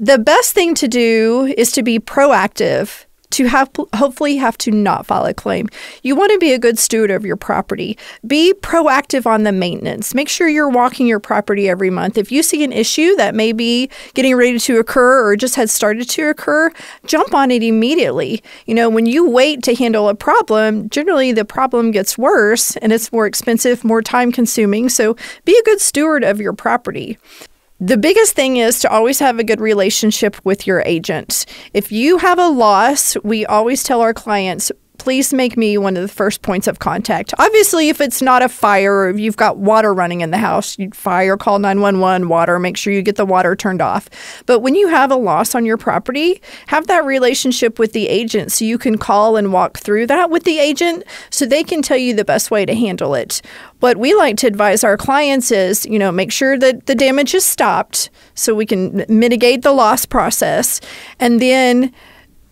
the 0.00 0.18
best 0.18 0.54
thing 0.54 0.74
to 0.76 0.88
do 0.88 1.52
is 1.58 1.70
to 1.72 1.82
be 1.82 1.98
proactive. 2.00 3.04
To 3.30 3.46
have 3.46 3.70
hopefully 3.94 4.36
have 4.36 4.58
to 4.58 4.70
not 4.70 5.06
file 5.06 5.26
a 5.26 5.34
claim. 5.34 5.68
You 6.02 6.16
want 6.16 6.32
to 6.32 6.38
be 6.38 6.52
a 6.52 6.58
good 6.58 6.78
steward 6.78 7.10
of 7.10 7.24
your 7.24 7.36
property. 7.36 7.96
Be 8.26 8.54
proactive 8.54 9.26
on 9.26 9.42
the 9.42 9.52
maintenance. 9.52 10.14
Make 10.14 10.28
sure 10.28 10.48
you're 10.48 10.68
walking 10.68 11.06
your 11.06 11.20
property 11.20 11.68
every 11.68 11.90
month. 11.90 12.16
If 12.16 12.32
you 12.32 12.42
see 12.42 12.64
an 12.64 12.72
issue 12.72 13.14
that 13.16 13.34
may 13.34 13.52
be 13.52 13.90
getting 14.14 14.34
ready 14.34 14.58
to 14.58 14.78
occur 14.78 15.24
or 15.24 15.36
just 15.36 15.56
has 15.56 15.70
started 15.70 16.08
to 16.10 16.28
occur, 16.28 16.72
jump 17.06 17.34
on 17.34 17.50
it 17.50 17.62
immediately. 17.62 18.42
You 18.66 18.74
know, 18.74 18.88
when 18.88 19.06
you 19.06 19.28
wait 19.28 19.62
to 19.64 19.74
handle 19.74 20.08
a 20.08 20.14
problem, 20.14 20.88
generally 20.88 21.30
the 21.32 21.44
problem 21.44 21.90
gets 21.90 22.16
worse 22.16 22.76
and 22.78 22.92
it's 22.92 23.12
more 23.12 23.26
expensive, 23.26 23.84
more 23.84 24.02
time 24.02 24.32
consuming. 24.32 24.88
So 24.88 25.16
be 25.44 25.56
a 25.56 25.62
good 25.64 25.80
steward 25.80 26.24
of 26.24 26.40
your 26.40 26.54
property. 26.54 27.18
The 27.80 27.96
biggest 27.96 28.32
thing 28.34 28.56
is 28.56 28.80
to 28.80 28.90
always 28.90 29.20
have 29.20 29.38
a 29.38 29.44
good 29.44 29.60
relationship 29.60 30.36
with 30.44 30.66
your 30.66 30.82
agent. 30.84 31.46
If 31.72 31.92
you 31.92 32.18
have 32.18 32.36
a 32.40 32.48
loss, 32.48 33.16
we 33.22 33.46
always 33.46 33.84
tell 33.84 34.00
our 34.00 34.12
clients, 34.12 34.72
please 34.98 35.32
make 35.32 35.56
me 35.56 35.78
one 35.78 35.96
of 35.96 36.02
the 36.02 36.08
first 36.08 36.42
points 36.42 36.66
of 36.66 36.80
contact. 36.80 37.32
Obviously, 37.38 37.88
if 37.88 38.00
it's 38.00 38.20
not 38.20 38.42
a 38.42 38.48
fire 38.48 38.94
or 38.94 39.08
if 39.10 39.18
you've 39.18 39.36
got 39.36 39.56
water 39.56 39.94
running 39.94 40.20
in 40.20 40.30
the 40.30 40.38
house, 40.38 40.78
you 40.78 40.90
fire, 40.90 41.36
call 41.36 41.58
911, 41.58 42.28
water, 42.28 42.58
make 42.58 42.76
sure 42.76 42.92
you 42.92 43.02
get 43.02 43.16
the 43.16 43.24
water 43.24 43.56
turned 43.56 43.80
off. 43.80 44.08
But 44.46 44.60
when 44.60 44.74
you 44.74 44.88
have 44.88 45.10
a 45.10 45.16
loss 45.16 45.54
on 45.54 45.64
your 45.64 45.76
property, 45.76 46.42
have 46.66 46.86
that 46.88 47.04
relationship 47.04 47.78
with 47.78 47.92
the 47.92 48.08
agent 48.08 48.52
so 48.52 48.64
you 48.64 48.78
can 48.78 48.98
call 48.98 49.36
and 49.36 49.52
walk 49.52 49.78
through 49.78 50.06
that 50.08 50.30
with 50.30 50.44
the 50.44 50.58
agent 50.58 51.04
so 51.30 51.46
they 51.46 51.62
can 51.62 51.80
tell 51.80 51.96
you 51.96 52.14
the 52.14 52.24
best 52.24 52.50
way 52.50 52.66
to 52.66 52.74
handle 52.74 53.14
it. 53.14 53.40
What 53.80 53.96
we 53.96 54.14
like 54.14 54.36
to 54.38 54.46
advise 54.46 54.82
our 54.82 54.96
clients 54.96 55.52
is, 55.52 55.86
you 55.86 55.98
know, 55.98 56.10
make 56.10 56.32
sure 56.32 56.58
that 56.58 56.86
the 56.86 56.94
damage 56.94 57.34
is 57.34 57.44
stopped 57.44 58.10
so 58.34 58.54
we 58.54 58.66
can 58.66 59.04
mitigate 59.08 59.62
the 59.62 59.72
loss 59.72 60.04
process 60.04 60.80
and 61.20 61.40
then 61.40 61.92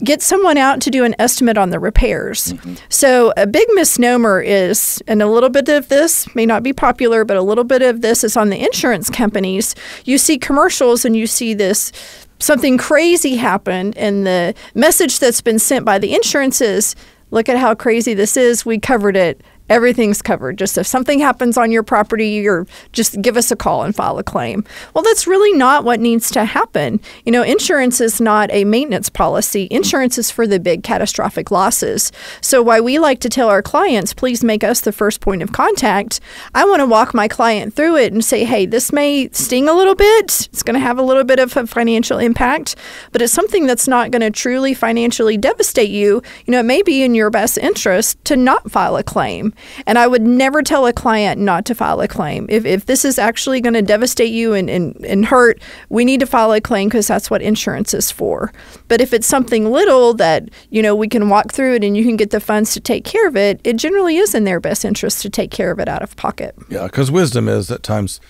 get 0.05 0.23
someone 0.23 0.59
out 0.59 0.81
to 0.83 0.91
do 0.91 1.05
an 1.05 1.15
estimate 1.19 1.57
on 1.57 1.71
the 1.71 1.79
repairs. 1.79 2.53
So, 2.89 3.33
a 3.37 3.47
big 3.47 3.67
misnomer 3.73 4.41
is, 4.41 5.03
and 5.07 5.23
a 5.23 5.27
little 5.27 5.49
bit 5.49 5.69
of 5.69 5.89
this 5.89 6.33
may 6.35 6.47
not 6.47 6.63
be 6.63 6.73
popular, 6.73 7.25
but 7.25 7.37
a 7.37 7.43
little 7.43 7.65
bit 7.65 7.83
of 7.83 8.03
this 8.03 8.23
is 8.23 8.37
on 8.37 8.51
the 8.51 8.63
insurance 8.63 9.09
companies. 9.11 9.75
You 10.05 10.19
see 10.19 10.39
commercials 10.39 11.05
and 11.05 11.17
you 11.17 11.27
see 11.27 11.55
this 11.55 11.93
something 12.39 12.79
crazy 12.79 13.37
happened, 13.37 13.97
and 13.97 14.27
the 14.27 14.55
message 14.75 15.19
that's 15.19 15.41
been 15.41 15.59
sent 15.59 15.85
by 15.85 15.99
the 15.99 16.15
insurance 16.15 16.61
is, 16.61 16.95
look 17.31 17.49
at 17.49 17.57
how 17.57 17.75
crazy 17.75 18.15
this 18.15 18.37
is. 18.37 18.67
We 18.67 18.79
covered 18.79 19.17
it. 19.17 19.41
Everything's 19.69 20.23
covered. 20.23 20.59
Just 20.59 20.79
if 20.79 20.87
something 20.87 21.19
happens 21.19 21.57
on 21.57 21.73
your 21.73 21.83
property, 21.83 22.29
you're 22.29 22.67
just 22.93 23.21
give 23.21 23.37
us 23.37 23.51
a 23.51 23.57
call 23.57 23.83
and 23.83 23.95
file 23.95 24.19
a 24.19 24.23
claim. 24.23 24.65
Well, 24.95 25.03
that's 25.03 25.27
really 25.27 25.53
not 25.53 25.85
what 25.85 26.01
needs 26.01 26.31
to 26.33 26.45
happen. 26.45 27.01
You 27.25 27.33
know, 27.33 27.43
insurance 27.43 28.01
is 28.01 28.21
not 28.21 28.51
a 28.53 28.65
maintenance 28.65 29.09
policy. 29.09 29.67
Insurance 29.71 30.19
is 30.19 30.31
for 30.31 30.47
the 30.47 30.61
big 30.61 30.83
catastrophic 30.83 31.51
losses. 31.51 32.13
So, 32.41 32.63
why 32.63 32.81
we 32.81 32.99
like 32.99 33.21
to 33.21 33.29
tell 33.29 33.49
our 33.49 33.63
clients, 33.63 34.15
please 34.15 34.45
make 34.45 34.63
us 34.63 34.81
the 34.81 34.93
first 34.93 35.21
point 35.21 35.43
of 35.43 35.53
contact. 35.53 36.21
I 36.55 36.65
want 36.65 36.81
to 36.81 36.87
walk 36.87 37.13
my 37.15 37.29
client 37.29 37.75
through 37.75 37.97
it 37.97 38.13
and 38.13 38.25
say, 38.25 38.45
hey, 38.45 38.67
this 38.67 38.93
may 38.93 39.29
sting 39.31 39.69
a 39.69 39.75
little 39.75 39.95
bit. 39.95 40.49
It's 40.53 40.63
going 40.63 40.75
to 40.75 40.81
have 40.81 40.99
a 40.99 41.03
little 41.03 41.25
bit 41.25 41.39
of 41.39 41.57
a 41.57 41.67
financial 41.67 42.19
impact, 42.19 42.77
but 43.13 43.21
it's 43.23 43.33
something 43.33 43.67
that's 43.67 43.89
not 43.89 44.11
going 44.11 44.23
to 44.23 44.31
truly 44.31 44.75
financially 44.75 45.37
devastate 45.37 45.91
you. 45.91 46.23
You 46.45 46.53
know, 46.53 46.61
it 46.61 46.65
may 46.65 46.83
be 46.83 47.03
in 47.03 47.15
your 47.15 47.31
best 47.31 47.59
interest 47.59 48.25
to 48.27 48.37
not 48.37 48.71
file 48.71 48.97
a 48.97 49.03
claim. 49.03 49.53
And 49.87 49.99
I 49.99 50.07
would 50.07 50.23
never 50.23 50.63
tell 50.63 50.87
a 50.87 50.93
client 50.93 51.41
not 51.41 51.65
to 51.67 51.75
file 51.75 52.01
a 52.01 52.09
claim. 52.09 52.47
If, 52.49 52.65
if 52.65 52.87
this 52.87 53.05
is 53.05 53.19
actually 53.19 53.61
going 53.61 53.75
to 53.75 53.83
devastate 53.83 54.33
you 54.33 54.55
and, 54.55 54.69
and, 54.69 55.05
and 55.05 55.27
hurt, 55.27 55.61
we 55.89 56.05
need 56.05 56.21
to 56.21 56.27
file 56.27 56.53
a 56.53 56.61
claim 56.61 56.89
because 56.89 57.07
that's 57.07 57.31
what 57.31 57.43
insurance 57.43 57.95
is 57.95 58.11
for. 58.11 58.53
But 58.89 59.01
if 59.01 59.13
it's 59.13 59.27
something 59.27 59.71
little 59.71 60.15
that, 60.15 60.49
you 60.71 60.83
know, 60.83 60.95
we 60.95 61.09
can 61.09 61.29
walk 61.29 61.53
through 61.53 61.75
it 61.75 61.85
and 61.85 61.97
you 61.97 62.05
can 62.05 62.17
get 62.17 62.31
the 62.31 62.41
funds 62.41 62.73
to 62.75 62.81
take 62.81 63.05
care 63.05 63.27
of 63.27 63.37
it, 63.37 63.61
it 63.65 63.77
generally 63.77 64.17
is 64.17 64.35
in 64.35 64.45
their 64.45 64.61
best 64.61 64.85
interest 64.85 65.23
to 65.23 65.31
take 65.31 65.51
care 65.51 65.71
of 65.71 65.79
it 65.79 65.89
out 65.89 66.03
of 66.03 66.17
pocket. 66.17 66.55
yeah, 66.69 66.85
because 66.85 67.11
wisdom 67.11 67.49
is 67.49 67.71
at 67.71 67.83
times. 67.83 68.21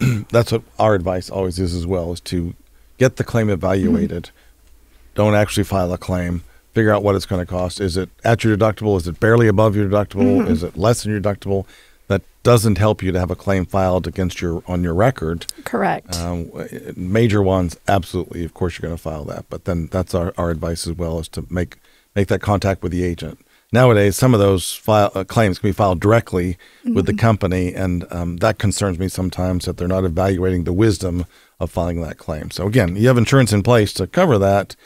that's 0.30 0.50
what 0.50 0.62
our 0.78 0.94
advice 0.94 1.30
always 1.30 1.58
is 1.60 1.72
as 1.72 1.86
well: 1.86 2.12
is 2.12 2.20
to 2.20 2.54
get 2.98 3.16
the 3.16 3.24
claim 3.24 3.48
evaluated. 3.48 4.24
Mm-hmm. 4.24 5.14
Don't 5.14 5.34
actually 5.34 5.64
file 5.64 5.92
a 5.92 5.98
claim. 5.98 6.42
Figure 6.74 6.92
out 6.92 7.04
what 7.04 7.14
it's 7.14 7.26
going 7.26 7.40
to 7.40 7.46
cost. 7.46 7.80
Is 7.80 7.96
it 7.96 8.10
at 8.24 8.42
your 8.42 8.56
deductible? 8.56 8.96
Is 8.96 9.06
it 9.06 9.20
barely 9.20 9.46
above 9.46 9.76
your 9.76 9.88
deductible? 9.88 10.46
Is 10.48 10.64
it 10.64 10.76
less 10.76 11.02
than 11.02 11.12
your 11.12 11.20
deductible? 11.20 11.66
That 12.08 12.22
doesn't 12.42 12.78
help 12.78 13.00
you 13.00 13.12
to 13.12 13.18
have 13.18 13.30
a 13.30 13.36
claim 13.36 13.64
filed 13.64 14.06
against 14.06 14.40
your 14.40 14.62
on 14.66 14.82
your 14.82 14.92
record. 14.92 15.46
Correct. 15.64 16.16
Um, 16.16 16.50
major 16.96 17.42
ones, 17.42 17.78
absolutely, 17.86 18.44
of 18.44 18.54
course, 18.54 18.76
you're 18.76 18.88
going 18.88 18.96
to 18.96 19.02
file 19.02 19.24
that. 19.26 19.46
But 19.48 19.64
then 19.64 19.86
that's 19.86 20.14
our, 20.14 20.34
our 20.36 20.50
advice 20.50 20.86
as 20.86 20.94
well 20.94 21.20
is 21.20 21.28
to 21.28 21.46
make 21.48 21.78
make 22.16 22.28
that 22.28 22.40
contact 22.40 22.82
with 22.82 22.92
the 22.92 23.04
agent. 23.04 23.38
Nowadays, 23.72 24.14
some 24.16 24.34
of 24.34 24.40
those 24.40 24.72
file, 24.72 25.10
uh, 25.14 25.24
claims 25.24 25.58
can 25.58 25.68
be 25.68 25.72
filed 25.72 26.00
directly 26.00 26.56
with 26.84 27.06
the 27.06 27.14
company, 27.14 27.74
and 27.74 28.06
um, 28.12 28.36
that 28.36 28.58
concerns 28.58 28.98
me 28.98 29.08
sometimes 29.08 29.64
that 29.64 29.78
they're 29.78 29.88
not 29.88 30.04
evaluating 30.04 30.62
the 30.62 30.72
wisdom 30.72 31.24
of 31.58 31.72
filing 31.72 32.00
that 32.02 32.18
claim. 32.18 32.50
So 32.52 32.66
again, 32.66 32.94
you 32.94 33.08
have 33.08 33.18
insurance 33.18 33.52
in 33.52 33.62
place 33.62 33.92
to 33.94 34.06
cover 34.06 34.38
that, 34.38 34.76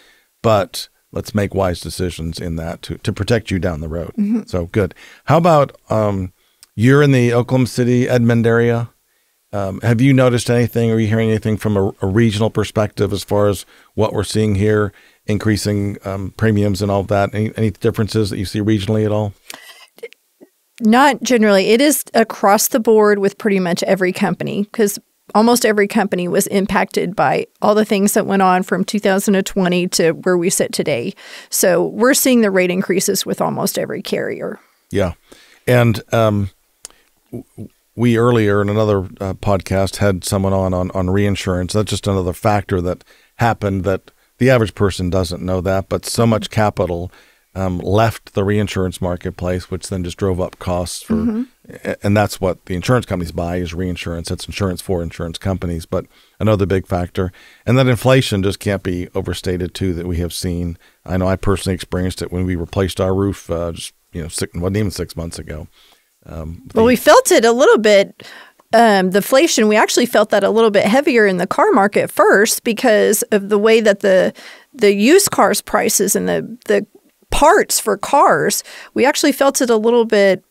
but 0.43 0.89
let's 1.13 1.35
make 1.35 1.55
wise 1.55 1.81
decisions 1.81 2.39
in 2.39 2.57
that 2.57 2.83
to, 2.83 2.99
to 2.99 3.13
protect 3.13 3.51
you 3.51 3.59
down 3.59 3.81
the 3.81 3.89
road. 3.89 4.13
So 4.49 4.67
good. 4.67 4.95
How 5.25 5.39
about 5.39 5.77
um, 5.91 6.33
you're 6.75 7.03
in 7.03 7.13
the 7.13 7.33
Oklahoma 7.33 7.67
City, 7.67 8.09
Edmond 8.09 8.47
area? 8.47 8.91
Um, 9.51 9.81
have 9.81 10.01
you 10.01 10.13
noticed 10.13 10.51
anything? 10.51 10.91
Are 10.91 10.99
you 10.99 11.07
hearing 11.07 11.31
anything 11.31 11.57
from 11.57 11.77
a, 11.77 11.95
a 12.03 12.07
regional 12.07 12.51
perspective 12.51 13.13
as 13.13 13.25
far 13.25 13.49
as 13.49 13.65
what 13.95 14.13
we're 14.13 14.25
seeing 14.25 14.57
here, 14.57 14.93
increasing 15.27 15.97
um, 16.05 16.35
premiums 16.37 16.83
and 16.83 16.91
all 16.91 17.03
that? 17.05 17.35
Any, 17.35 17.53
any 17.57 17.71
differences 17.71 18.29
that 18.29 18.39
you 18.39 18.45
see 18.45 18.61
regionally 18.61 19.07
at 19.07 19.13
all? 19.13 19.33
Not 20.81 21.23
generally. 21.23 21.69
It 21.69 21.81
is 21.81 22.05
across 22.15 22.69
the 22.69 22.79
board 22.79 23.19
with 23.19 23.39
pretty 23.39 23.59
much 23.59 23.83
every 23.85 24.13
company 24.13 24.65
because 24.65 24.99
almost 25.35 25.67
every 25.67 25.89
company 25.89 26.29
was 26.29 26.47
impacted 26.49 27.15
by 27.15 27.47
all 27.61 27.75
the 27.75 27.85
things 27.85 28.15
that 28.15 28.27
went 28.27 28.43
on 28.43 28.63
from 28.63 28.85
2020 28.85 29.89
to 29.89 30.13
where 30.13 30.39
we 30.39 30.51
sit 30.51 30.73
today. 30.73 31.15
So 31.51 31.87
we're 31.87 32.15
seeing 32.15 32.41
the 32.41 32.51
rate 32.51 32.71
increases 32.71 33.27
with 33.27 33.41
almost 33.41 33.79
every 33.79 34.03
carrier. 34.03 34.59
Yeah, 34.91 35.13
and 35.67 36.01
um, 36.13 36.51
we 37.95 38.17
earlier 38.17 38.63
in 38.63 38.69
another 38.69 39.01
uh, 39.21 39.35
podcast 39.35 39.97
had 39.97 40.25
someone 40.25 40.53
on, 40.53 40.73
on 40.73 40.91
on 40.93 41.11
reinsurance. 41.11 41.73
That's 41.73 41.91
just 41.91 42.07
another 42.07 42.33
factor 42.33 42.81
that 42.81 43.05
happened 43.37 43.85
that 43.85 44.11
the 44.39 44.51
average 44.51 44.75
person 44.75 45.11
doesn't 45.11 45.43
know 45.43 45.61
that, 45.61 45.89
but 45.89 46.07
so 46.07 46.27
much 46.27 46.49
capital 46.51 47.11
um, 47.55 47.79
left 47.81 48.35
the 48.35 48.45
reinsurance 48.45 49.01
marketplace, 49.01 49.71
which 49.71 49.89
then 49.89 50.05
just 50.05 50.17
drove 50.17 50.41
up 50.41 50.59
costs 50.61 51.03
for, 51.03 51.15
a- 51.15 51.45
and 52.03 52.17
that's 52.17 52.41
what 52.41 52.65
the 52.67 52.75
insurance 52.75 53.07
companies 53.07 53.33
buy 53.33 53.57
is 53.57 53.75
reinsurance. 53.75 54.31
It's 54.31 54.47
insurance 54.47 54.81
for 54.81 55.03
insurance 55.03 55.39
companies, 55.39 55.87
but 55.87 56.07
another 56.41 56.67
big 56.67 56.87
factor, 56.87 57.31
and 57.67 57.77
that 57.79 57.87
inflation 57.87 58.43
just 58.43 58.59
can't 58.59 58.83
be 58.83 59.09
overstated 59.15 59.75
too. 59.75 59.93
That 59.95 60.07
we 60.07 60.17
have 60.19 60.33
seen. 60.33 60.79
I 61.05 61.17
know 61.17 61.29
I 61.29 61.37
personally 61.37 61.75
experienced 61.75 62.23
it 62.23 62.33
when 62.33 62.47
we 62.47 62.57
replaced 62.57 63.01
our 63.01 63.15
roof, 63.15 63.51
uh, 63.51 63.73
just 63.73 63.93
you 64.13 64.23
know, 64.23 64.29
six, 64.29 64.55
wasn't 64.55 64.77
even 64.79 64.91
six 64.91 65.17
months 65.17 65.39
ago. 65.39 65.69
Um, 66.27 66.69
Well, 66.75 66.85
we 66.85 66.97
felt 66.97 67.31
it 67.31 67.45
a 67.45 67.53
little 67.53 67.79
bit. 67.79 68.27
Um, 68.73 69.13
the 69.13 69.19
inflation, 69.19 69.67
we 69.67 69.77
actually 69.77 70.07
felt 70.07 70.29
that 70.31 70.45
a 70.45 70.51
little 70.51 70.71
bit 70.71 70.85
heavier 70.85 71.27
in 71.27 71.39
the 71.39 71.47
car 71.47 71.71
market 71.73 72.11
first 72.11 72.65
because 72.65 73.23
of 73.33 73.49
the 73.49 73.59
way 73.59 73.81
that 73.81 74.01
the 74.01 74.35
the 74.75 74.95
used 74.95 75.31
cars 75.31 75.63
prices 75.63 76.15
and 76.15 76.29
the 76.29 76.59
the 76.67 76.87
parts 77.31 77.79
for 77.79 77.97
cars. 77.97 78.63
We 78.95 79.05
actually 79.05 79.33
felt 79.33 79.61
it 79.61 79.71
a 79.71 79.77
little 79.77 80.05
bit 80.05 80.45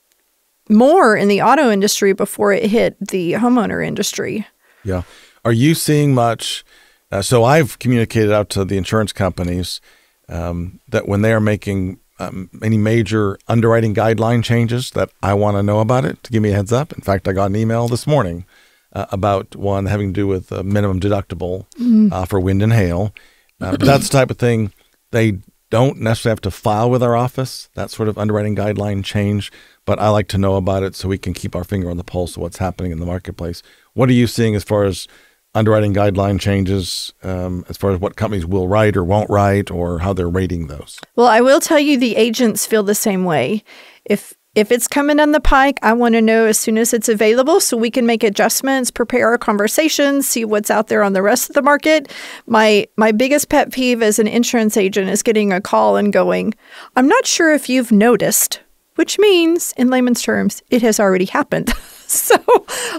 more 0.69 1.15
in 1.15 1.27
the 1.27 1.41
auto 1.41 1.69
industry 1.69 2.13
before 2.13 2.53
it 2.53 2.69
hit 2.69 2.95
the 2.99 3.33
homeowner 3.33 3.85
industry. 3.85 4.47
Yeah. 4.83 5.03
Are 5.45 5.51
you 5.53 5.75
seeing 5.75 6.13
much? 6.13 6.65
Uh, 7.11 7.21
so 7.21 7.43
I've 7.43 7.79
communicated 7.79 8.31
out 8.31 8.49
to 8.49 8.65
the 8.65 8.77
insurance 8.77 9.13
companies 9.13 9.79
um, 10.27 10.79
that 10.89 11.07
when 11.07 11.21
they 11.21 11.31
are 11.33 11.39
making 11.39 11.99
um, 12.19 12.49
any 12.61 12.77
major 12.77 13.37
underwriting 13.47 13.93
guideline 13.93 14.43
changes, 14.43 14.91
that 14.91 15.09
I 15.21 15.33
want 15.33 15.55
to 15.57 15.63
know 15.63 15.79
about 15.79 16.03
it 16.05 16.23
to 16.23 16.31
give 16.31 16.41
me 16.41 16.51
a 16.51 16.55
heads 16.55 16.73
up. 16.73 16.91
In 16.93 17.01
fact, 17.01 17.27
I 17.27 17.33
got 17.33 17.45
an 17.51 17.55
email 17.55 17.87
this 17.87 18.07
morning 18.07 18.45
uh, 18.93 19.05
about 19.11 19.55
one 19.55 19.85
having 19.85 20.09
to 20.09 20.13
do 20.13 20.27
with 20.27 20.51
a 20.51 20.63
minimum 20.63 20.99
deductible 20.99 21.65
uh, 22.11 22.25
for 22.25 22.39
wind 22.39 22.61
and 22.61 22.73
hail. 22.73 23.13
Uh, 23.61 23.71
but 23.71 23.81
that's 23.81 24.09
the 24.09 24.17
type 24.17 24.31
of 24.31 24.37
thing 24.37 24.73
they 25.11 25.39
don't 25.69 25.99
necessarily 25.99 26.33
have 26.33 26.41
to 26.41 26.51
file 26.51 26.89
with 26.89 27.03
our 27.03 27.15
office. 27.15 27.69
That 27.75 27.91
sort 27.91 28.09
of 28.09 28.17
underwriting 28.17 28.55
guideline 28.55 29.03
change, 29.03 29.51
but 29.85 29.99
I 29.99 30.09
like 30.09 30.27
to 30.29 30.37
know 30.37 30.55
about 30.55 30.83
it 30.83 30.95
so 30.95 31.07
we 31.07 31.17
can 31.17 31.33
keep 31.33 31.55
our 31.55 31.63
finger 31.63 31.89
on 31.89 31.97
the 31.97 32.03
pulse 32.03 32.35
of 32.35 32.41
what's 32.41 32.57
happening 32.57 32.91
in 32.91 32.99
the 32.99 33.05
marketplace. 33.05 33.61
What 33.93 34.09
are 34.09 34.13
you 34.13 34.27
seeing 34.27 34.55
as 34.55 34.63
far 34.63 34.85
as 34.85 35.07
underwriting 35.53 35.93
guideline 35.93 36.39
changes 36.39 37.13
um, 37.23 37.65
as 37.67 37.77
far 37.77 37.91
as 37.91 37.99
what 37.99 38.15
companies 38.15 38.45
will 38.45 38.67
write 38.67 38.95
or 38.95 39.03
won't 39.03 39.29
write 39.29 39.71
or 39.71 39.99
how 39.99 40.13
they're 40.13 40.29
rating 40.29 40.67
those? 40.67 40.99
Well, 41.15 41.27
I 41.27 41.41
will 41.41 41.59
tell 41.59 41.79
you 41.79 41.97
the 41.97 42.15
agents 42.15 42.65
feel 42.65 42.83
the 42.83 42.95
same 42.95 43.25
way. 43.25 43.63
If 44.05 44.35
if 44.57 44.71
it's 44.71 44.87
coming 44.87 45.19
on 45.19 45.33
the 45.33 45.39
pike, 45.39 45.77
I 45.83 45.93
want 45.93 46.15
to 46.15 46.21
know 46.21 46.45
as 46.45 46.57
soon 46.57 46.79
as 46.79 46.91
it's 46.91 47.07
available 47.07 47.59
so 47.59 47.77
we 47.77 47.91
can 47.91 48.07
make 48.07 48.23
adjustments, 48.23 48.89
prepare 48.89 49.29
our 49.29 49.37
conversations, 49.37 50.27
see 50.27 50.45
what's 50.45 50.71
out 50.71 50.87
there 50.87 51.03
on 51.03 51.13
the 51.13 51.21
rest 51.21 51.47
of 51.47 51.53
the 51.53 51.61
market. 51.61 52.11
My 52.47 52.87
my 52.95 53.11
biggest 53.11 53.49
pet 53.49 53.71
peeve 53.71 54.01
as 54.01 54.17
an 54.17 54.27
insurance 54.27 54.75
agent 54.75 55.11
is 55.11 55.21
getting 55.21 55.53
a 55.53 55.61
call 55.61 55.95
and 55.95 56.11
going, 56.11 56.55
"I'm 56.95 57.07
not 57.07 57.27
sure 57.27 57.53
if 57.53 57.69
you've 57.69 57.91
noticed," 57.91 58.61
which 58.95 59.19
means 59.19 59.75
in 59.77 59.91
layman's 59.91 60.23
terms, 60.23 60.63
it 60.71 60.81
has 60.81 60.99
already 60.99 61.25
happened. 61.25 61.71
so 62.07 62.35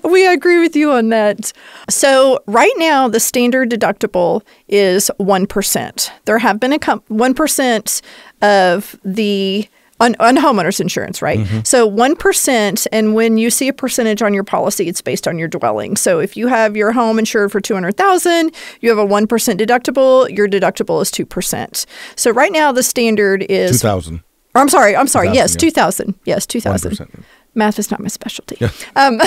we 0.05 0.29
agree 0.29 0.61
with 0.61 0.77
you 0.77 0.93
on 0.93 1.09
that. 1.09 1.53
So 1.91 2.39
right 2.47 2.75
now, 2.77 3.09
the 3.09 3.19
standard 3.19 3.69
deductible 3.69 4.43
is 4.69 5.11
1%. 5.19 6.11
There 6.25 6.39
have 6.39 6.61
been 6.61 6.73
a 6.73 6.79
com- 6.79 7.03
1% 7.11 8.03
of 8.43 8.97
the 9.05 9.69
on, 10.01 10.17
on 10.21 10.37
homeowners 10.37 10.81
insurance, 10.81 11.21
right? 11.21 11.41
Mm-hmm. 11.41 11.61
So 11.65 11.91
1%, 11.91 12.87
and 12.93 13.15
when 13.15 13.39
you 13.39 13.51
see 13.51 13.69
a 13.69 13.73
percentage 13.73 14.23
on 14.23 14.35
your 14.35 14.45
policy, 14.45 14.89
it's 14.89 15.03
based 15.03 15.27
on 15.27 15.39
your 15.39 15.49
dwelling. 15.49 15.97
So 15.97 16.21
if 16.21 16.37
you 16.37 16.47
have 16.47 16.77
your 16.77 16.93
home 16.93 17.19
insured 17.19 17.53
for 17.53 17.61
200,000, 17.61 18.55
you 18.81 18.89
have 18.89 18.99
a 18.99 19.07
1% 19.07 19.27
deductible, 19.27 20.35
your 20.35 20.49
deductible 20.49 21.03
is 21.03 21.11
2%. 21.11 21.87
So 22.17 22.31
right 22.31 22.53
now 22.53 22.73
the 22.73 22.83
standard 22.83 23.45
is 23.49 23.73
2000. 23.73 24.23
I'm 24.55 24.69
sorry, 24.69 24.97
I'm 24.97 25.07
sorry. 25.07 25.29
Yes, 25.29 25.55
yeah. 25.55 25.59
2000. 25.61 26.15
Yes, 26.25 26.47
2000. 26.47 26.93
1% 26.93 27.25
math 27.59 27.79
is 27.79 27.91
not 27.91 28.01
my 28.01 28.09
specialty. 28.09 28.57
Yeah. 28.61 28.71
Um, 28.97 29.21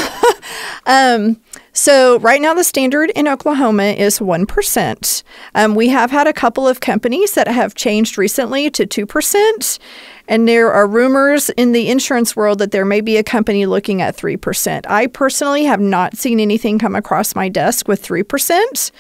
um, 0.85 1.41
so 1.73 2.19
right 2.19 2.41
now 2.41 2.53
the 2.53 2.63
standard 2.63 3.11
in 3.11 3.27
Oklahoma 3.27 3.83
is 3.83 4.19
1%. 4.19 5.23
Um, 5.55 5.75
we 5.75 5.89
have 5.89 6.11
had 6.11 6.27
a 6.27 6.33
couple 6.33 6.67
of 6.67 6.79
companies 6.79 7.33
that 7.33 7.47
have 7.47 7.75
changed 7.75 8.17
recently 8.17 8.69
to 8.71 8.85
2%. 8.85 9.79
And 10.27 10.47
there 10.47 10.71
are 10.71 10.87
rumors 10.87 11.49
in 11.51 11.71
the 11.71 11.89
insurance 11.89 12.35
world 12.35 12.59
that 12.59 12.71
there 12.71 12.85
may 12.85 13.01
be 13.01 13.17
a 13.17 13.23
company 13.23 13.65
looking 13.65 14.01
at 14.01 14.17
3%. 14.17 14.85
I 14.87 15.07
personally 15.07 15.65
have 15.65 15.79
not 15.79 16.17
seen 16.17 16.39
anything 16.39 16.79
come 16.79 16.95
across 16.95 17.35
my 17.35 17.49
desk 17.49 17.87
with 17.87 18.05
3%. 18.05 18.91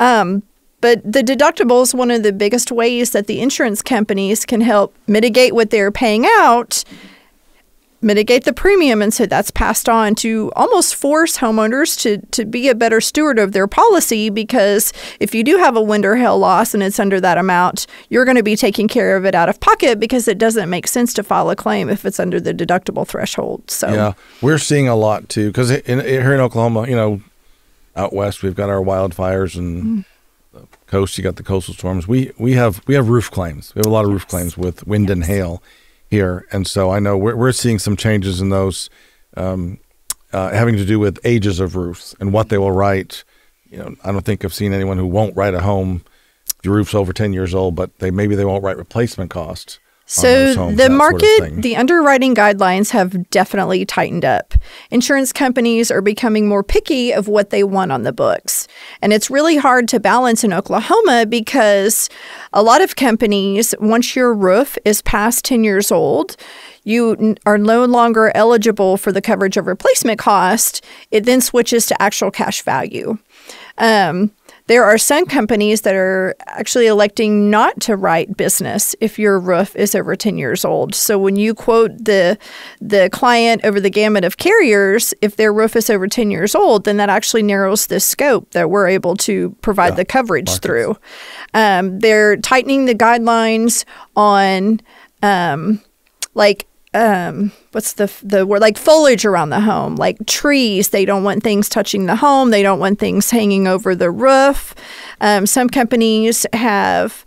Um, 0.00 0.42
but 0.80 1.00
the 1.04 1.22
deductible 1.22 1.82
is 1.82 1.94
one 1.94 2.10
of 2.10 2.24
the 2.24 2.32
biggest 2.32 2.72
ways 2.72 3.10
that 3.12 3.28
the 3.28 3.40
insurance 3.40 3.82
companies 3.82 4.44
can 4.44 4.60
help 4.60 4.94
mitigate 5.06 5.54
what 5.54 5.70
they're 5.70 5.92
paying 5.92 6.26
out 6.26 6.84
mitigate 8.02 8.44
the 8.44 8.52
premium. 8.52 9.00
And 9.00 9.14
so 9.14 9.26
that's 9.26 9.50
passed 9.50 9.88
on 9.88 10.14
to 10.16 10.52
almost 10.56 10.94
force 10.94 11.38
homeowners 11.38 11.98
to, 12.02 12.18
to 12.32 12.44
be 12.44 12.68
a 12.68 12.74
better 12.74 13.00
steward 13.00 13.38
of 13.38 13.52
their 13.52 13.66
policy 13.66 14.28
because 14.30 14.92
if 15.20 15.34
you 15.34 15.44
do 15.44 15.58
have 15.58 15.76
a 15.76 15.80
wind 15.80 16.04
or 16.04 16.16
hail 16.16 16.38
loss 16.38 16.74
and 16.74 16.82
it's 16.82 16.98
under 16.98 17.20
that 17.20 17.38
amount, 17.38 17.86
you're 18.08 18.24
going 18.24 18.36
to 18.36 18.42
be 18.42 18.56
taking 18.56 18.88
care 18.88 19.16
of 19.16 19.24
it 19.24 19.34
out 19.34 19.48
of 19.48 19.60
pocket 19.60 20.00
because 20.00 20.26
it 20.28 20.38
doesn't 20.38 20.68
make 20.68 20.86
sense 20.86 21.12
to 21.14 21.22
file 21.22 21.48
a 21.50 21.56
claim 21.56 21.88
if 21.88 22.04
it's 22.04 22.18
under 22.18 22.40
the 22.40 22.52
deductible 22.52 23.06
threshold. 23.06 23.70
So, 23.70 23.88
yeah, 23.88 24.12
we're 24.40 24.58
seeing 24.58 24.88
a 24.88 24.96
lot 24.96 25.28
too 25.28 25.48
because 25.48 25.70
here 25.70 26.34
in 26.34 26.40
Oklahoma, 26.40 26.88
you 26.88 26.96
know, 26.96 27.20
out 27.94 28.12
west, 28.12 28.42
we've 28.42 28.56
got 28.56 28.68
our 28.68 28.80
wildfires 28.80 29.56
and. 29.56 29.82
Mm. 29.84 30.04
Coast, 30.86 31.16
you 31.16 31.24
got 31.24 31.36
the 31.36 31.42
coastal 31.42 31.72
storms. 31.72 32.06
We 32.06 32.32
we 32.36 32.52
have 32.52 32.82
we 32.86 32.94
have 32.94 33.08
roof 33.08 33.30
claims. 33.30 33.74
We 33.74 33.78
have 33.78 33.86
a 33.86 33.88
lot 33.88 34.04
of 34.04 34.10
roof 34.10 34.28
claims 34.28 34.58
with 34.58 34.86
wind 34.86 35.08
yes. 35.08 35.12
and 35.14 35.24
hail 35.24 35.62
here, 36.12 36.46
and 36.52 36.66
so 36.66 36.90
I 36.90 37.00
know 37.00 37.16
we're 37.16 37.34
we're 37.34 37.52
seeing 37.52 37.78
some 37.78 37.96
changes 37.96 38.40
in 38.42 38.50
those, 38.50 38.90
um, 39.34 39.78
uh, 40.32 40.50
having 40.50 40.76
to 40.76 40.84
do 40.84 40.98
with 41.00 41.18
ages 41.24 41.58
of 41.58 41.74
roofs 41.74 42.14
and 42.20 42.34
what 42.34 42.50
they 42.50 42.58
will 42.58 42.70
write. 42.70 43.24
You 43.64 43.78
know, 43.78 43.96
I 44.04 44.12
don't 44.12 44.22
think 44.22 44.44
I've 44.44 44.52
seen 44.52 44.74
anyone 44.74 44.98
who 44.98 45.06
won't 45.06 45.34
write 45.34 45.54
a 45.54 45.60
home. 45.60 46.04
The 46.62 46.70
roof's 46.70 46.94
over 46.94 47.14
ten 47.14 47.32
years 47.32 47.54
old, 47.54 47.74
but 47.74 47.98
they 47.98 48.10
maybe 48.10 48.36
they 48.36 48.44
won't 48.44 48.62
write 48.62 48.76
replacement 48.76 49.30
costs. 49.30 49.80
So 50.06 50.54
homes, 50.54 50.76
the 50.76 50.90
market, 50.90 51.36
sort 51.38 51.52
of 51.52 51.62
the 51.62 51.76
underwriting 51.76 52.34
guidelines 52.34 52.90
have 52.90 53.30
definitely 53.30 53.84
tightened 53.84 54.24
up. 54.24 54.54
Insurance 54.90 55.32
companies 55.32 55.90
are 55.90 56.02
becoming 56.02 56.48
more 56.48 56.62
picky 56.62 57.12
of 57.12 57.28
what 57.28 57.50
they 57.50 57.64
want 57.64 57.92
on 57.92 58.02
the 58.02 58.12
books. 58.12 58.66
And 59.00 59.12
it's 59.12 59.30
really 59.30 59.56
hard 59.56 59.88
to 59.88 60.00
balance 60.00 60.44
in 60.44 60.52
Oklahoma 60.52 61.26
because 61.26 62.10
a 62.52 62.62
lot 62.62 62.82
of 62.82 62.96
companies, 62.96 63.74
once 63.80 64.14
your 64.16 64.34
roof 64.34 64.76
is 64.84 65.02
past 65.02 65.44
10 65.44 65.64
years 65.64 65.92
old, 65.92 66.36
you 66.84 67.36
are 67.46 67.58
no 67.58 67.84
longer 67.84 68.32
eligible 68.34 68.96
for 68.96 69.12
the 69.12 69.22
coverage 69.22 69.56
of 69.56 69.66
replacement 69.66 70.18
cost. 70.18 70.84
It 71.10 71.24
then 71.24 71.40
switches 71.40 71.86
to 71.86 72.02
actual 72.02 72.30
cash 72.30 72.62
value. 72.62 73.18
Um, 73.78 74.32
there 74.72 74.84
are 74.84 74.96
some 74.96 75.26
companies 75.26 75.82
that 75.82 75.94
are 75.94 76.34
actually 76.46 76.86
electing 76.86 77.50
not 77.50 77.78
to 77.78 77.94
write 77.94 78.38
business 78.38 78.96
if 79.02 79.18
your 79.18 79.38
roof 79.38 79.76
is 79.76 79.94
over 79.94 80.16
10 80.16 80.38
years 80.38 80.64
old. 80.64 80.94
So 80.94 81.18
when 81.18 81.36
you 81.36 81.54
quote 81.54 81.90
the 82.02 82.38
the 82.80 83.10
client 83.12 83.66
over 83.66 83.80
the 83.80 83.90
gamut 83.90 84.24
of 84.24 84.38
carriers, 84.38 85.12
if 85.20 85.36
their 85.36 85.52
roof 85.52 85.76
is 85.76 85.90
over 85.90 86.08
10 86.08 86.30
years 86.30 86.54
old, 86.54 86.84
then 86.84 86.96
that 86.96 87.10
actually 87.10 87.42
narrows 87.42 87.88
the 87.88 88.00
scope 88.00 88.52
that 88.52 88.70
we're 88.70 88.88
able 88.88 89.14
to 89.16 89.50
provide 89.60 89.88
yeah, 89.88 89.96
the 89.96 90.04
coverage 90.06 90.46
markets. 90.46 90.66
through. 90.66 90.96
Um, 91.52 91.98
they're 91.98 92.38
tightening 92.38 92.86
the 92.86 92.94
guidelines 92.94 93.84
on 94.16 94.80
um, 95.22 95.82
like 96.32 96.66
um 96.94 97.50
what's 97.72 97.94
the 97.94 98.12
the 98.22 98.46
word 98.46 98.60
like 98.60 98.76
foliage 98.76 99.24
around 99.24 99.48
the 99.48 99.60
home 99.60 99.96
like 99.96 100.18
trees 100.26 100.90
they 100.90 101.06
don't 101.06 101.24
want 101.24 101.42
things 101.42 101.68
touching 101.68 102.04
the 102.04 102.16
home 102.16 102.50
they 102.50 102.62
don't 102.62 102.78
want 102.78 102.98
things 102.98 103.30
hanging 103.30 103.66
over 103.66 103.94
the 103.94 104.10
roof. 104.10 104.74
Um, 105.20 105.46
some 105.46 105.68
companies 105.68 106.46
have 106.52 107.24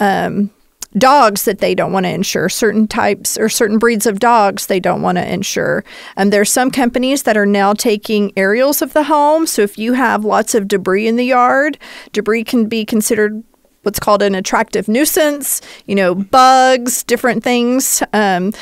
um, 0.00 0.50
dogs 0.96 1.44
that 1.44 1.58
they 1.58 1.74
don't 1.74 1.92
want 1.92 2.06
to 2.06 2.10
insure 2.10 2.48
certain 2.48 2.86
types 2.86 3.36
or 3.36 3.48
certain 3.48 3.78
breeds 3.78 4.06
of 4.06 4.20
dogs 4.20 4.66
they 4.66 4.80
don't 4.80 5.02
want 5.02 5.18
to 5.18 5.32
insure. 5.32 5.84
And 6.16 6.32
there's 6.32 6.50
some 6.50 6.70
companies 6.70 7.24
that 7.24 7.36
are 7.36 7.46
now 7.46 7.72
taking 7.72 8.32
aerials 8.36 8.80
of 8.82 8.92
the 8.92 9.04
home 9.04 9.46
so 9.46 9.62
if 9.62 9.78
you 9.78 9.94
have 9.94 10.24
lots 10.24 10.54
of 10.54 10.68
debris 10.68 11.06
in 11.06 11.16
the 11.16 11.24
yard 11.24 11.78
debris 12.12 12.44
can 12.44 12.66
be 12.66 12.84
considered 12.84 13.42
what's 13.84 13.98
called 13.98 14.22
an 14.22 14.34
attractive 14.34 14.88
nuisance, 14.88 15.60
you 15.86 15.94
know, 15.94 16.14
bugs, 16.14 17.02
different 17.02 17.44
things. 17.44 18.02
Um, 18.12 18.52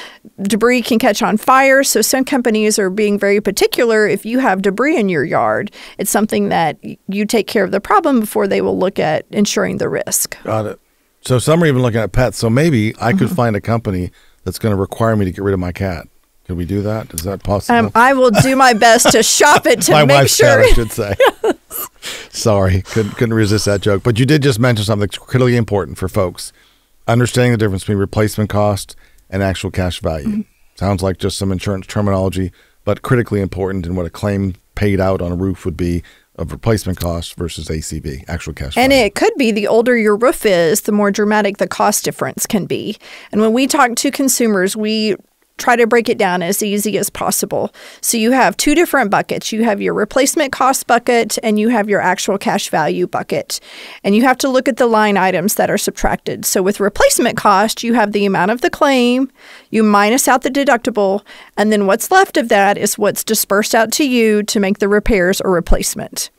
debris 0.41 0.83
can 0.83 0.99
catch 0.99 1.23
on 1.23 1.37
fire. 1.37 1.85
So 1.85 2.03
some 2.03 2.25
companies 2.25 2.79
are 2.79 2.91
being 2.91 3.19
very 3.19 3.41
particular. 3.41 4.07
If 4.07 4.25
you 4.25 4.39
have 4.41 4.63
debris 4.63 4.97
in 4.97 5.09
your 5.09 5.25
yard, 5.25 5.71
it's 5.99 6.11
something 6.11 6.49
that 6.49 6.79
you 7.09 7.27
take 7.27 7.47
care 7.47 7.65
of 7.65 7.71
the 7.71 7.81
problem 7.81 8.21
before 8.21 8.47
they 8.49 8.61
will 8.61 8.79
look 8.79 8.99
at 8.99 9.27
insuring 9.31 9.79
the 9.79 9.89
risk. 9.89 10.43
Got 10.43 10.67
it. 10.67 10.81
So 11.23 11.39
some 11.39 11.63
are 11.63 11.67
even 11.67 11.83
looking 11.83 12.01
at 12.01 12.13
pets. 12.13 12.39
So 12.39 12.51
maybe 12.51 12.95
I 13.01 13.13
could 13.13 13.29
mm-hmm. 13.29 13.37
find 13.37 13.57
a 13.57 13.61
company 13.61 14.11
that's 14.45 14.59
going 14.59 14.75
to 14.75 14.81
require 14.81 15.17
me 15.17 15.25
to 15.25 15.31
get 15.31 15.43
rid 15.43 15.55
of 15.55 15.61
my 15.61 15.73
cat. 15.73 16.09
Can 16.45 16.57
we 16.57 16.65
do 16.65 16.83
that? 16.83 17.15
Is 17.15 17.23
that 17.23 17.45
possible? 17.45 17.79
Um, 17.79 17.93
I 17.95 18.15
will 18.15 18.31
do 18.31 18.57
my 18.57 18.73
best 18.73 19.13
to 19.13 19.23
shop 19.23 19.67
it 19.67 19.81
to 19.83 19.93
my 19.93 20.05
make 20.05 20.17
wife's 20.17 20.35
sure. 20.35 20.61
Cat, 20.61 20.71
I 20.71 20.73
should 20.73 20.91
say. 20.91 21.15
Sorry, 22.31 22.83
couldn't 22.83 23.13
couldn't 23.13 23.35
resist 23.35 23.65
that 23.67 23.81
joke. 23.81 24.03
But 24.03 24.19
you 24.19 24.27
did 24.27 24.43
just 24.43 24.59
mention 24.59 24.85
something 24.85 25.07
that's 25.07 25.19
critically 25.19 25.57
important 25.57 25.99
for 25.99 26.09
folks: 26.09 26.53
understanding 27.07 27.53
the 27.53 27.59
difference 27.59 27.83
between 27.83 27.99
replacement 27.99 28.51
cost 28.51 28.97
and 29.31 29.43
actual 29.43 29.71
cash 29.71 30.01
value. 30.01 30.29
Mm-hmm. 30.29 30.41
Sounds 30.75 31.03
like 31.03 31.19
just 31.19 31.39
some 31.39 31.53
insurance 31.53 31.87
terminology, 31.87 32.53
but 32.85 33.03
critically 33.03 33.41
important 33.41 33.87
in 33.87 33.95
what 33.95 34.07
a 34.07 34.11
claim 34.11 34.55
paid 34.75 35.01
out 35.01 35.21
on 35.21 35.33
a 35.33 35.37
roof 35.37 35.65
would 35.65 35.77
be 35.77 36.03
of 36.37 36.51
replacement 36.51 36.99
cost 36.99 37.35
versus 37.35 37.69
ACV, 37.69 38.25
actual 38.29 38.55
cash. 38.55 38.77
And 38.77 38.93
it 38.93 39.15
could 39.15 39.33
be 39.37 39.53
the 39.53 39.67
older 39.67 39.97
your 39.97 40.17
roof 40.17 40.47
is, 40.47 40.83
the 40.83 40.93
more 40.93 41.11
dramatic 41.11 41.59
the 41.59 41.67
cost 41.67 42.05
difference 42.05 42.47
can 42.47 42.65
be. 42.65 42.97
And 43.31 43.41
when 43.41 43.53
we 43.53 43.67
talk 43.67 43.97
to 43.97 44.11
consumers, 44.11 44.75
we 44.75 45.17
try 45.63 45.77
to 45.77 45.87
break 45.87 46.09
it 46.09 46.19
down 46.19 46.43
as 46.43 46.63
easy 46.63 46.99
as 46.99 47.09
possible. 47.09 47.73
So 48.01 48.17
you 48.17 48.33
have 48.33 48.57
two 48.57 48.75
different 48.75 49.11
buckets. 49.11 49.53
You 49.53 49.63
have 49.63 49.81
your 49.81 49.95
replacement 49.95 50.53
cost 50.53 50.87
bucket 50.87 51.39
and 51.43 51.59
you 51.59 51.69
have 51.69 51.89
your 51.89 52.01
actual 52.01 52.37
cash 52.37 52.69
value 52.69 53.07
bucket. 53.07 53.61
And 54.03 54.17
you 54.17 54.23
have 54.23 54.39
to 54.39 54.49
look 54.49 54.69
at 54.69 54.77
the 54.77 54.87
line 54.87 55.17
items 55.17 55.55
that 55.55 55.71
are 55.71 55.79
subtracted. 55.79 56.45
So 56.45 56.63
with 56.63 56.81
replacement 56.81 57.37
cost, 57.37 57.85
you 57.85 57.95
have 57.95 58.13
the 58.13 58.27
amount 58.27 58.51
of 58.51 58.61
the 58.61 58.71
claim, 58.71 59.31
you 59.71 59.83
minus 59.83 60.27
out 60.27 60.43
the 60.43 60.51
deductible, 60.51 61.25
and 61.57 61.71
then 61.71 61.87
what's 61.87 62.11
left 62.11 62.37
of 62.37 62.49
that 62.49 62.77
is 62.77 62.99
what's 62.99 63.23
dispersed 63.23 63.75
out 63.75 63.93
to 63.93 64.05
you 64.05 64.43
to 64.43 64.61
make 64.61 64.79
the 64.79 64.89
repairs 64.89 65.41
or 65.41 65.53
replacement. 65.53 66.31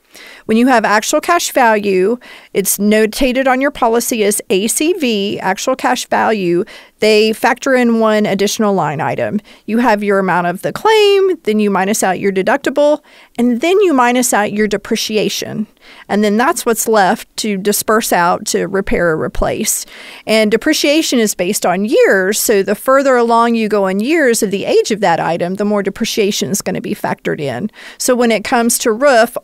When 0.45 0.57
you 0.57 0.67
have 0.67 0.85
actual 0.85 1.21
cash 1.21 1.51
value, 1.51 2.17
it's 2.53 2.77
notated 2.77 3.47
on 3.47 3.61
your 3.61 3.71
policy 3.71 4.23
as 4.23 4.41
ACV, 4.49 5.39
actual 5.39 5.75
cash 5.75 6.07
value. 6.07 6.65
They 6.99 7.33
factor 7.33 7.73
in 7.73 7.99
one 7.99 8.25
additional 8.25 8.73
line 8.73 9.01
item. 9.01 9.41
You 9.65 9.79
have 9.79 10.03
your 10.03 10.19
amount 10.19 10.47
of 10.47 10.61
the 10.61 10.71
claim, 10.71 11.37
then 11.43 11.59
you 11.59 11.69
minus 11.69 12.01
out 12.01 12.19
your 12.19 12.31
deductible, 12.31 13.01
and 13.37 13.59
then 13.59 13.79
you 13.81 13.93
minus 13.93 14.33
out 14.33 14.53
your 14.53 14.67
depreciation. 14.67 15.67
And 16.07 16.23
then 16.23 16.37
that's 16.37 16.65
what's 16.65 16.87
left 16.87 17.35
to 17.37 17.57
disperse 17.57 18.13
out 18.13 18.45
to 18.47 18.67
repair 18.67 19.09
or 19.09 19.21
replace. 19.21 19.85
And 20.25 20.49
depreciation 20.49 21.19
is 21.19 21.35
based 21.35 21.65
on 21.65 21.85
years. 21.85 22.39
So 22.39 22.63
the 22.63 22.75
further 22.75 23.17
along 23.17 23.55
you 23.55 23.67
go 23.67 23.87
in 23.87 23.99
years 23.99 24.41
of 24.41 24.51
the 24.51 24.65
age 24.65 24.91
of 24.91 25.01
that 25.01 25.19
item, 25.19 25.55
the 25.55 25.65
more 25.65 25.83
depreciation 25.83 26.49
is 26.49 26.61
going 26.61 26.75
to 26.75 26.81
be 26.81 26.95
factored 26.95 27.41
in. 27.41 27.69
So 27.97 28.15
when 28.15 28.31
it 28.31 28.43
comes 28.43 28.77
to 28.79 28.91
roof, 28.91 29.35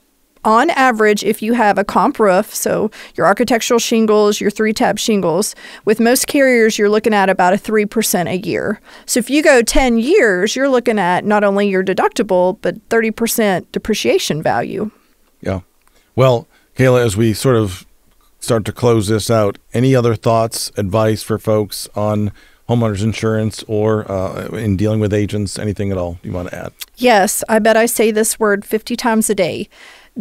on 0.50 0.72
average, 0.72 1.24
if 1.24 1.42
you 1.42 1.54
have 1.54 1.78
a 1.78 1.84
comp 1.84 2.20
roof, 2.20 2.54
so 2.54 2.90
your 3.16 3.28
architectural 3.28 3.80
shingles, 3.80 4.42
your 4.42 4.50
three 4.50 4.74
tab 4.74 4.98
shingles, 4.98 5.54
with 5.86 6.00
most 6.00 6.26
carriers, 6.26 6.78
you're 6.80 6.90
looking 6.90 7.14
at 7.14 7.30
about 7.30 7.54
a 7.54 7.58
3% 7.58 8.28
a 8.28 8.38
year. 8.38 8.82
So 9.06 9.20
if 9.20 9.30
you 9.30 9.44
go 9.44 9.62
10 9.62 10.00
years, 10.00 10.56
you're 10.56 10.68
looking 10.68 10.98
at 10.98 11.24
not 11.24 11.44
only 11.44 11.70
your 11.70 11.84
deductible, 11.84 12.58
but 12.62 12.90
30% 12.90 13.68
depreciation 13.72 14.42
value. 14.42 14.90
Yeah. 15.40 15.62
Well, 16.16 16.48
Kayla, 16.76 17.06
as 17.06 17.16
we 17.16 17.34
sort 17.34 17.56
of 17.56 17.86
start 18.40 18.66
to 18.66 18.72
close 18.72 19.08
this 19.08 19.30
out, 19.30 19.60
any 19.74 19.96
other 19.96 20.16
thoughts, 20.16 20.72
advice 20.78 21.22
for 21.22 21.38
folks 21.38 21.88
on 21.96 22.32
homeowners 22.70 23.04
insurance 23.04 23.64
or 23.68 24.10
uh, 24.10 24.48
in 24.50 24.78
dealing 24.78 25.00
with 25.00 25.14
agents, 25.14 25.58
anything 25.58 25.92
at 25.92 25.98
all 25.98 26.20
you 26.24 26.32
want 26.32 26.50
to 26.50 26.56
add? 26.56 26.74
Yes, 26.98 27.44
I 27.50 27.60
bet 27.60 27.76
I 27.76 27.88
say 27.88 28.12
this 28.12 28.40
word 28.40 28.64
50 28.64 28.96
times 28.96 29.30
a 29.30 29.36
day. 29.36 29.68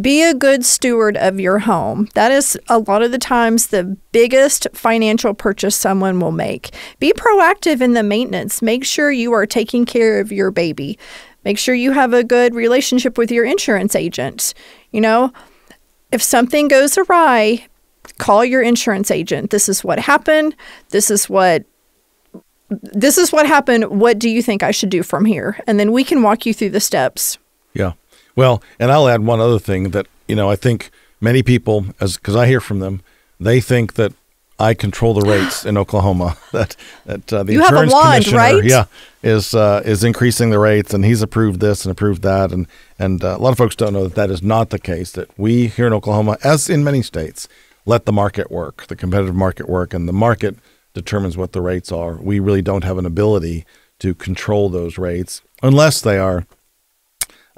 Be 0.01 0.22
a 0.22 0.35
good 0.35 0.64
steward 0.64 1.16
of 1.16 1.40
your 1.40 1.61
home. 1.61 2.09
That 2.14 2.31
is 2.31 2.59
a 2.68 2.79
lot 2.79 3.03
of 3.03 3.11
the 3.11 3.18
times 3.18 3.68
the 3.68 3.96
biggest 4.12 4.66
financial 4.72 5.35
purchase 5.35 5.74
someone 5.74 6.20
will 6.20 6.33
make. 6.33 6.70
Be 6.98 7.12
proactive 7.12 7.81
in 7.81 7.94
the 7.94 8.03
maintenance. 8.03 8.62
Make 8.62 8.85
sure 8.85 9.11
you 9.11 9.33
are 9.33 9.46
taking 9.46 9.85
care 9.85 10.20
of 10.20 10.31
your 10.31 10.51
baby. 10.51 10.98
Make 11.44 11.59
sure 11.59 11.74
you 11.74 11.92
have 11.92 12.12
a 12.12 12.24
good 12.24 12.55
relationship 12.55 13.18
with 13.18 13.31
your 13.31 13.44
insurance 13.44 13.94
agent. 13.94 14.55
You 14.92 15.01
know, 15.01 15.33
if 16.12 16.22
something 16.22 16.68
goes 16.68 16.96
awry, 16.96 17.66
call 18.18 18.44
your 18.44 18.62
insurance 18.62 19.11
agent. 19.11 19.51
This 19.51 19.68
is 19.68 19.83
what 19.83 19.98
happened. 19.98 20.55
This 20.90 21.11
is 21.11 21.29
what 21.29 21.64
this 22.70 23.16
is 23.16 23.33
what 23.33 23.46
happened. 23.46 23.87
What 23.87 24.18
do 24.18 24.29
you 24.29 24.42
think 24.42 24.62
I 24.62 24.72
should 24.72 24.90
do 24.90 25.03
from 25.03 25.24
here? 25.24 25.59
And 25.66 25.81
then 25.81 25.90
we 25.90 26.05
can 26.05 26.22
walk 26.22 26.44
you 26.44 26.53
through 26.53 26.70
the 26.70 26.81
steps. 26.81 27.38
Yeah. 27.72 27.92
Well, 28.38 28.62
and 28.79 28.92
I'll 28.92 29.09
add 29.09 29.22
one 29.22 29.40
other 29.40 29.59
thing 29.59 29.90
that, 29.90 30.07
you 30.29 30.37
know, 30.37 30.48
I 30.48 30.55
think 30.55 30.92
many 31.20 31.42
people, 31.42 31.87
as 32.01 32.16
because 32.18 32.37
I 32.37 32.46
hear 32.46 32.61
from 32.61 32.79
them, 32.79 33.01
they 33.40 33.61
think 33.61 33.94
that 33.94 34.12
I 34.61 34.74
control 34.74 35.12
the 35.12 35.29
rates 35.29 35.64
in 35.64 35.77
Oklahoma. 35.85 36.37
That 36.53 36.77
that 37.05 37.33
uh, 37.33 37.42
the 37.42 37.55
you 37.55 37.62
insurance 37.62 37.92
wand, 37.92 38.24
commissioner, 38.24 38.38
right? 38.38 38.64
yeah, 38.64 38.85
is 39.24 39.55
uh, 39.55 39.83
is 39.85 40.05
increasing 40.05 40.51
the 40.51 40.61
rates, 40.61 40.94
and 40.94 41.05
he's 41.05 41.20
approved 41.20 41.59
this 41.59 41.85
and 41.85 41.90
approved 41.90 42.22
that, 42.22 42.53
and 42.53 42.68
and 42.96 43.24
uh, 43.24 43.35
a 43.37 43.42
lot 43.42 43.51
of 43.51 43.59
folks 43.59 43.74
don't 43.74 43.92
know 43.92 44.05
that 44.05 44.14
that 44.14 44.31
is 44.31 44.40
not 44.40 44.70
the 44.70 44.79
case. 44.79 45.11
That 45.11 45.37
we 45.37 45.66
here 45.66 45.88
in 45.88 45.92
Oklahoma, 45.92 46.38
as 46.44 46.70
in 46.70 46.85
many 46.85 47.03
states, 47.03 47.48
let 47.87 48.07
the 48.07 48.12
market 48.12 48.53
work, 48.53 48.87
the 48.87 48.94
competitive 48.94 49.35
market 49.35 49.68
work, 49.68 49.92
and 49.92 50.09
the 50.09 50.12
market 50.12 50.55
determines 50.94 51.37
what 51.37 51.51
the 51.51 51.61
rates 51.61 51.90
are. 51.90 52.14
We 52.14 52.38
really 52.38 52.62
don't 52.62 52.85
have 52.85 52.98
an 52.98 53.07
ability 53.07 53.66
to 53.98 54.14
control 54.14 54.68
those 54.68 54.96
rates 54.96 55.42
unless 55.61 56.01
they 56.01 56.18
are 56.18 56.46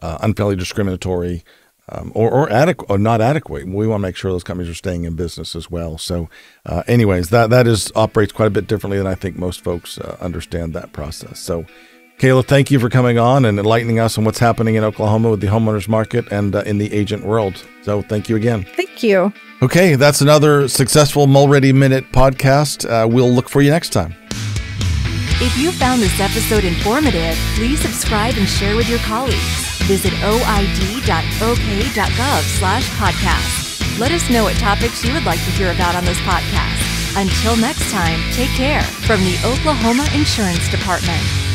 uh, 0.03 0.19
unfairly 0.21 0.57
discriminatory 0.57 1.45
um, 1.91 2.13
or, 2.15 2.31
or, 2.31 2.51
adequate 2.51 2.89
or 2.89 2.99
not 2.99 3.21
adequate. 3.21 3.67
We 3.67 3.87
want 3.87 4.01
to 4.01 4.03
make 4.03 4.17
sure 4.17 4.31
those 4.31 4.45
companies 4.45 4.71
are 4.71 4.75
staying 4.75 5.05
in 5.05 5.17
business 5.17 5.57
as 5.57 5.71
well. 5.71 5.99
So, 5.99 6.29
uh, 6.65 6.83
anyways, 6.87 7.31
that 7.31 7.51
that 7.51 7.67
is 7.67 7.91
operates 7.95 8.33
quite 8.33 8.47
a 8.47 8.51
bit 8.51 8.67
differently 8.67 8.99
than 8.99 9.07
I 9.07 9.15
think 9.15 9.37
most 9.37 9.63
folks 9.63 9.99
uh, 9.99 10.17
understand 10.21 10.73
that 10.75 10.93
process. 10.93 11.41
So, 11.41 11.67
Kayla, 12.19 12.45
thank 12.45 12.71
you 12.71 12.79
for 12.79 12.91
coming 12.91 13.19
on 13.19 13.45
and 13.45 13.59
enlightening 13.59 13.99
us 13.99 14.19
on 14.19 14.25
what's 14.25 14.39
happening 14.39 14.75
in 14.75 14.85
Oklahoma 14.85 15.31
with 15.31 15.41
the 15.41 15.47
homeowners 15.49 15.89
market 15.89 16.31
and 16.31 16.55
uh, 16.55 16.61
in 16.61 16.79
the 16.79 16.93
agent 16.93 17.25
world. 17.25 17.65
So, 17.83 18.03
thank 18.03 18.29
you 18.29 18.37
again. 18.37 18.65
Thank 18.77 19.03
you. 19.03 19.33
Okay, 19.63 19.95
that's 19.95 20.21
another 20.21 20.69
successful 20.69 21.27
Mulready 21.27 21.73
Minute 21.73 22.05
podcast. 22.13 22.89
Uh, 22.89 23.09
we'll 23.09 23.31
look 23.31 23.49
for 23.49 23.63
you 23.63 23.71
next 23.71 23.91
time. 23.91 24.15
If 25.43 25.57
you 25.57 25.73
found 25.73 26.03
this 26.03 26.21
episode 26.21 26.65
informative, 26.65 27.35
please 27.57 27.81
subscribe 27.81 28.35
and 28.37 28.47
share 28.47 28.77
with 28.77 28.89
your 28.89 28.99
colleagues. 29.01 29.70
Visit 29.91 30.13
oid.ok.gov 30.23 31.63
slash 32.61 32.89
podcast. 32.91 33.99
Let 33.99 34.13
us 34.13 34.31
know 34.31 34.45
what 34.45 34.57
topics 34.57 35.05
you 35.05 35.13
would 35.13 35.25
like 35.25 35.41
to 35.41 35.51
hear 35.51 35.73
about 35.73 35.97
on 35.97 36.05
this 36.05 36.19
podcast. 36.19 37.19
Until 37.21 37.57
next 37.57 37.91
time, 37.91 38.21
take 38.31 38.51
care 38.51 38.83
from 38.83 39.19
the 39.25 39.37
Oklahoma 39.45 40.07
Insurance 40.15 40.69
Department. 40.71 41.50